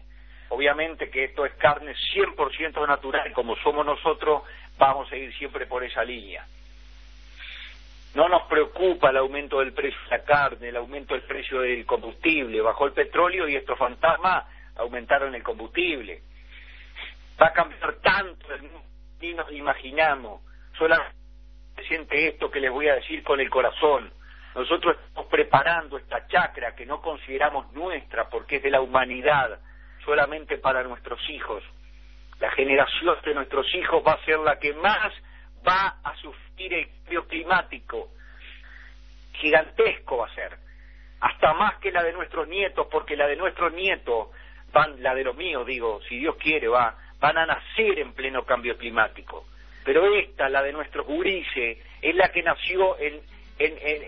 Obviamente 0.49 1.09
que 1.09 1.25
esto 1.25 1.45
es 1.45 1.53
carne 1.55 1.93
100% 2.15 2.87
natural, 2.87 3.33
como 3.33 3.55
somos 3.57 3.85
nosotros, 3.85 4.43
vamos 4.77 5.11
a 5.11 5.15
ir 5.15 5.35
siempre 5.37 5.65
por 5.65 5.83
esa 5.83 6.03
línea. 6.03 6.45
No 8.15 8.29
nos 8.29 8.43
preocupa 8.43 9.09
el 9.09 9.17
aumento 9.17 9.59
del 9.59 9.73
precio 9.73 9.99
de 10.05 10.17
la 10.17 10.23
carne, 10.23 10.69
el 10.69 10.77
aumento 10.77 11.13
del 11.13 11.23
precio 11.23 11.61
del 11.61 11.85
combustible. 11.85 12.61
Bajó 12.61 12.85
el 12.85 12.93
petróleo 12.93 13.47
y 13.47 13.55
estos 13.55 13.77
fantasmas 13.77 14.45
aumentaron 14.77 15.35
el 15.35 15.43
combustible. 15.43 16.21
Va 17.41 17.47
a 17.47 17.53
cambiar 17.53 17.93
tanto 17.95 18.47
ni 19.19 19.33
nos 19.33 19.51
imaginamos. 19.51 20.41
Solamente 20.77 21.15
siente 21.87 22.27
esto 22.27 22.49
que 22.49 22.59
les 22.59 22.71
voy 22.71 22.87
a 22.87 22.95
decir 22.95 23.23
con 23.23 23.39
el 23.39 23.49
corazón. 23.49 24.11
Nosotros 24.55 24.97
estamos 24.97 25.29
preparando 25.29 25.97
esta 25.97 26.25
chacra 26.27 26.75
que 26.75 26.85
no 26.85 27.01
consideramos 27.01 27.71
nuestra 27.73 28.29
porque 28.29 28.55
es 28.55 28.63
de 28.63 28.71
la 28.71 28.81
humanidad, 28.81 29.59
solamente 30.03 30.57
para 30.57 30.83
nuestros 30.83 31.19
hijos. 31.29 31.63
La 32.39 32.51
generación 32.51 33.17
de 33.23 33.33
nuestros 33.33 33.73
hijos 33.75 34.03
va 34.05 34.13
a 34.13 34.25
ser 34.25 34.39
la 34.39 34.57
que 34.57 34.73
más 34.73 35.13
va 35.67 35.99
a 36.03 36.15
sufrir 36.17 36.73
el 36.73 36.87
cambio 36.87 37.27
climático. 37.27 38.09
Gigantesco 39.33 40.17
va 40.17 40.27
a 40.27 40.35
ser. 40.35 40.57
Hasta 41.19 41.53
más 41.53 41.77
que 41.77 41.91
la 41.91 42.03
de 42.03 42.13
nuestros 42.13 42.47
nietos, 42.47 42.87
porque 42.91 43.15
la 43.15 43.27
de 43.27 43.35
nuestros 43.35 43.73
nietos, 43.73 44.29
van, 44.71 45.01
la 45.01 45.15
de 45.15 45.23
los 45.23 45.35
míos, 45.35 45.65
digo, 45.65 45.99
si 46.07 46.17
Dios 46.17 46.35
quiere, 46.37 46.67
va, 46.67 46.95
van 47.19 47.37
a 47.37 47.45
nacer 47.45 47.99
en 47.99 48.13
pleno 48.13 48.43
cambio 48.43 48.77
climático. 48.77 49.45
Pero 49.83 50.13
esta, 50.15 50.49
la 50.49 50.61
de 50.61 50.73
nuestros 50.73 51.05
gurises, 51.05 51.77
es 52.01 52.15
la 52.15 52.29
que 52.31 52.43
nació 52.43 52.97
en, 52.99 53.21
en, 53.59 53.77
en, 53.79 54.01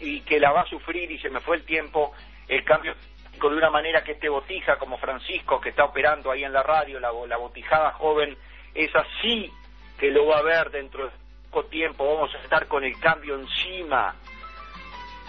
y 0.00 0.20
que 0.22 0.40
la 0.40 0.52
va 0.52 0.62
a 0.62 0.66
sufrir, 0.66 1.10
y 1.10 1.18
se 1.18 1.30
me 1.30 1.40
fue 1.40 1.56
el 1.56 1.64
tiempo, 1.64 2.12
el 2.48 2.64
cambio 2.64 2.94
climático 2.94 3.50
de 3.50 3.56
una 3.56 3.70
manera 3.70 4.02
que 4.02 4.12
este 4.12 4.28
botija, 4.28 4.76
como 4.78 4.98
Francisco, 4.98 5.60
que 5.60 5.68
está 5.68 5.84
operando 5.84 6.30
ahí 6.30 6.42
en 6.42 6.52
la 6.52 6.62
radio, 6.62 6.98
la, 6.98 7.12
la 7.28 7.36
botijada 7.36 7.92
joven, 7.92 8.36
es 8.74 8.90
así 8.94 9.50
que 9.98 10.10
lo 10.10 10.26
va 10.26 10.38
a 10.38 10.42
ver 10.42 10.70
dentro 10.70 11.04
de 11.04 11.12
poco 11.50 11.66
tiempo, 11.66 12.14
vamos 12.14 12.34
a 12.34 12.38
estar 12.38 12.66
con 12.66 12.84
el 12.84 12.98
cambio 13.00 13.38
encima 13.38 14.14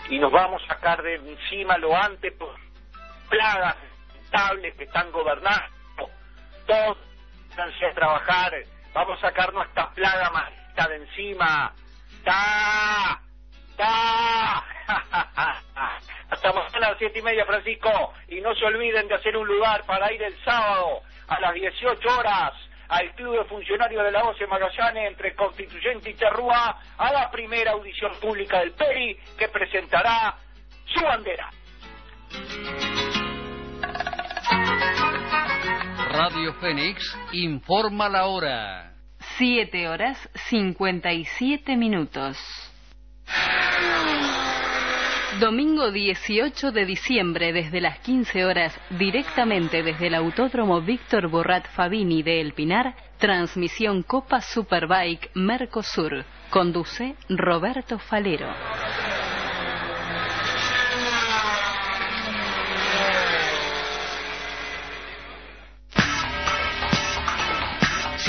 y 0.09 0.17
nos 0.19 0.31
vamos 0.31 0.63
a 0.63 0.73
sacar 0.73 1.01
de 1.03 1.15
encima 1.15 1.77
lo 1.77 1.95
antes 1.95 2.33
por 2.33 2.55
plagas 3.29 3.75
estables 4.29 4.75
que 4.75 4.83
están 4.83 5.11
gobernando. 5.11 5.67
Todos 6.67 6.97
a 7.57 7.93
trabajar, 7.93 8.53
vamos 8.93 9.17
a 9.17 9.27
sacarnos 9.27 9.67
esta 9.67 9.89
plaga 9.91 10.29
más 10.29 10.49
de 10.87 10.95
encima. 10.95 11.73
¡Ta! 12.23 13.21
¡Ta! 13.75 14.63
Hasta 16.29 16.53
mañana 16.53 16.87
a 16.87 16.91
las 16.91 16.97
siete 16.99 17.19
y 17.19 17.21
media, 17.21 17.45
Francisco. 17.45 18.13
Y 18.27 18.39
no 18.39 18.53
se 18.55 18.65
olviden 18.65 19.07
de 19.07 19.15
hacer 19.15 19.35
un 19.35 19.47
lugar 19.47 19.83
para 19.85 20.13
ir 20.13 20.21
el 20.23 20.37
sábado 20.43 21.01
a 21.27 21.39
las 21.39 21.53
18 21.53 22.17
horas 22.17 22.53
al 22.87 23.13
Club 23.15 23.37
de 23.37 23.45
Funcionarios 23.45 24.03
de 24.03 24.11
la 24.11 24.23
OCE 24.23 24.47
Magallanes 24.47 25.09
entre 25.09 25.35
Constituyente 25.35 26.11
y 26.11 26.15
Charrúa 26.15 26.79
a 26.97 27.11
la 27.11 27.29
primera 27.29 27.71
audición 27.71 28.13
pública 28.19 28.59
del 28.59 28.71
PERI 28.71 29.19
que 29.37 29.47
presentará 29.49 30.35
su 30.85 31.03
bandera. 31.03 31.49
Radio 36.21 36.53
Fénix 36.55 37.15
informa 37.31 38.09
la 38.09 38.25
hora. 38.25 38.93
Siete 39.37 39.87
horas 39.87 40.17
cincuenta 40.49 41.13
y 41.13 41.23
siete 41.23 41.77
minutos. 41.77 42.37
Domingo 45.39 45.93
18 45.93 46.73
de 46.73 46.85
diciembre 46.85 47.53
desde 47.53 47.79
las 47.79 47.99
15 47.99 48.43
horas, 48.43 48.77
directamente 48.89 49.81
desde 49.81 50.07
el 50.07 50.15
Autódromo 50.15 50.81
Víctor 50.81 51.29
Borrat 51.29 51.65
Fabini 51.69 52.21
de 52.21 52.41
El 52.41 52.51
Pinar, 52.51 52.97
transmisión 53.17 54.03
Copa 54.03 54.41
Superbike 54.41 55.31
Mercosur. 55.35 56.25
Conduce 56.49 57.15
Roberto 57.29 57.97
Falero. 57.97 58.49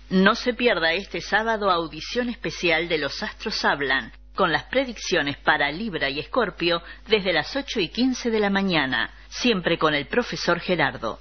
No 0.09 0.35
se 0.35 0.55
pierda 0.55 0.95
este 0.95 1.21
sábado 1.21 1.71
audición 1.71 2.31
especial 2.31 2.88
de 2.88 2.97
Los 2.97 3.23
Astros 3.23 3.62
Hablan, 3.67 4.12
con 4.35 4.51
las 4.51 4.64
predicciones 4.64 5.37
para 5.37 5.71
Libra 5.71 6.09
y 6.09 6.21
Escorpio 6.21 6.81
desde 7.07 7.35
las 7.35 7.55
8 7.55 7.81
y 7.81 7.91
15 7.91 8.31
de 8.31 8.41
la 8.41 8.49
mañana, 8.49 9.11
siempre 9.29 9.77
con 9.77 9.95
el 9.95 10.07
profesor 10.07 10.59
Gerardo. 10.59 11.21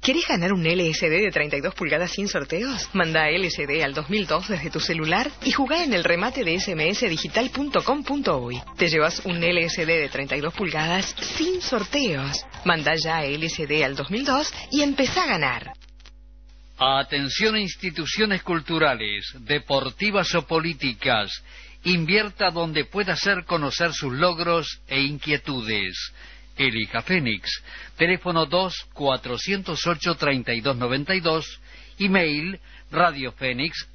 ¿Quieres 0.00 0.26
ganar 0.28 0.52
un 0.52 0.64
LSD 0.64 1.10
de 1.10 1.30
32 1.30 1.74
pulgadas 1.74 2.12
sin 2.12 2.28
sorteos? 2.28 2.88
Manda 2.94 3.28
LSD 3.30 3.82
al 3.82 3.94
2002 3.94 4.48
desde 4.48 4.70
tu 4.70 4.78
celular 4.80 5.30
y 5.44 5.50
jugá 5.50 5.84
en 5.84 5.92
el 5.92 6.04
remate 6.04 6.44
de 6.44 6.58
smsdigital.com.uy. 6.58 8.62
Te 8.76 8.88
llevas 8.88 9.20
un 9.26 9.40
LSD 9.40 9.86
de 9.86 10.08
32 10.08 10.54
pulgadas 10.54 11.14
sin 11.36 11.60
sorteos. 11.60 12.46
Manda 12.64 12.94
ya 12.94 13.22
LSD 13.22 13.82
al 13.84 13.96
2002 13.96 14.54
y 14.70 14.82
empezá 14.82 15.24
a 15.24 15.26
ganar. 15.26 15.72
Atención 16.78 17.56
a 17.56 17.60
instituciones 17.60 18.42
culturales, 18.44 19.34
deportivas 19.40 20.32
o 20.36 20.46
políticas. 20.46 21.42
Invierta 21.82 22.50
donde 22.50 22.84
pueda 22.84 23.14
hacer 23.14 23.44
conocer 23.44 23.92
sus 23.92 24.12
logros 24.12 24.80
e 24.86 25.00
inquietudes. 25.00 26.12
Elija 26.58 27.02
Fénix. 27.02 27.62
Teléfono 27.96 28.46
2 28.46 28.70
408 28.94 29.64
3292. 30.18 31.60
Email 31.98 32.58
radiofénix 32.90 33.86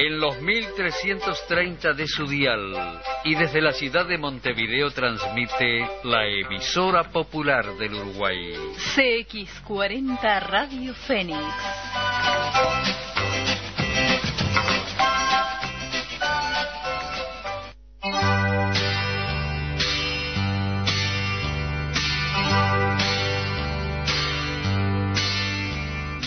en 0.00 0.20
los 0.20 0.40
1330 0.40 1.92
de 1.92 2.06
su 2.06 2.24
dial 2.24 3.00
y 3.24 3.34
desde 3.34 3.60
la 3.60 3.72
ciudad 3.72 4.06
de 4.06 4.16
Montevideo 4.16 4.92
transmite 4.92 5.88
la 6.04 6.24
emisora 6.24 7.10
popular 7.10 7.74
del 7.74 7.94
Uruguay. 7.94 8.54
CX40 8.94 10.40
Radio 10.42 10.94
Fénix. 10.94 11.36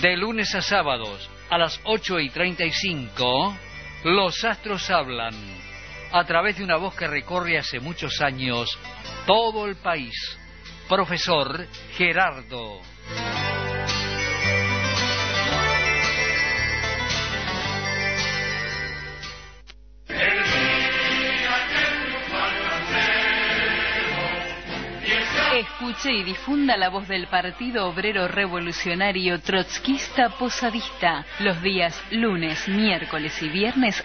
De 0.01 0.17
lunes 0.17 0.53
a 0.55 0.61
sábados 0.61 1.29
a 1.51 1.57
las 1.57 1.81
8 1.83 2.21
y 2.21 2.29
35, 2.29 3.57
los 4.05 4.45
astros 4.45 4.89
hablan 4.89 5.33
a 6.13 6.23
través 6.23 6.57
de 6.57 6.63
una 6.63 6.77
voz 6.77 6.95
que 6.95 7.07
recorre 7.07 7.57
hace 7.57 7.81
muchos 7.81 8.21
años 8.21 8.79
todo 9.27 9.67
el 9.67 9.75
país. 9.75 10.13
Profesor 10.87 11.67
Gerardo. 11.97 12.79
Escuche 25.61 26.11
y 26.11 26.23
difunda 26.23 26.75
la 26.75 26.89
voz 26.89 27.07
del 27.07 27.27
Partido 27.27 27.87
Obrero 27.87 28.27
Revolucionario 28.27 29.39
Trotskista 29.41 30.29
Posadista. 30.29 31.23
Los 31.39 31.61
días 31.61 32.01
lunes, 32.09 32.67
miércoles 32.67 33.39
y 33.43 33.47
viernes 33.47 33.95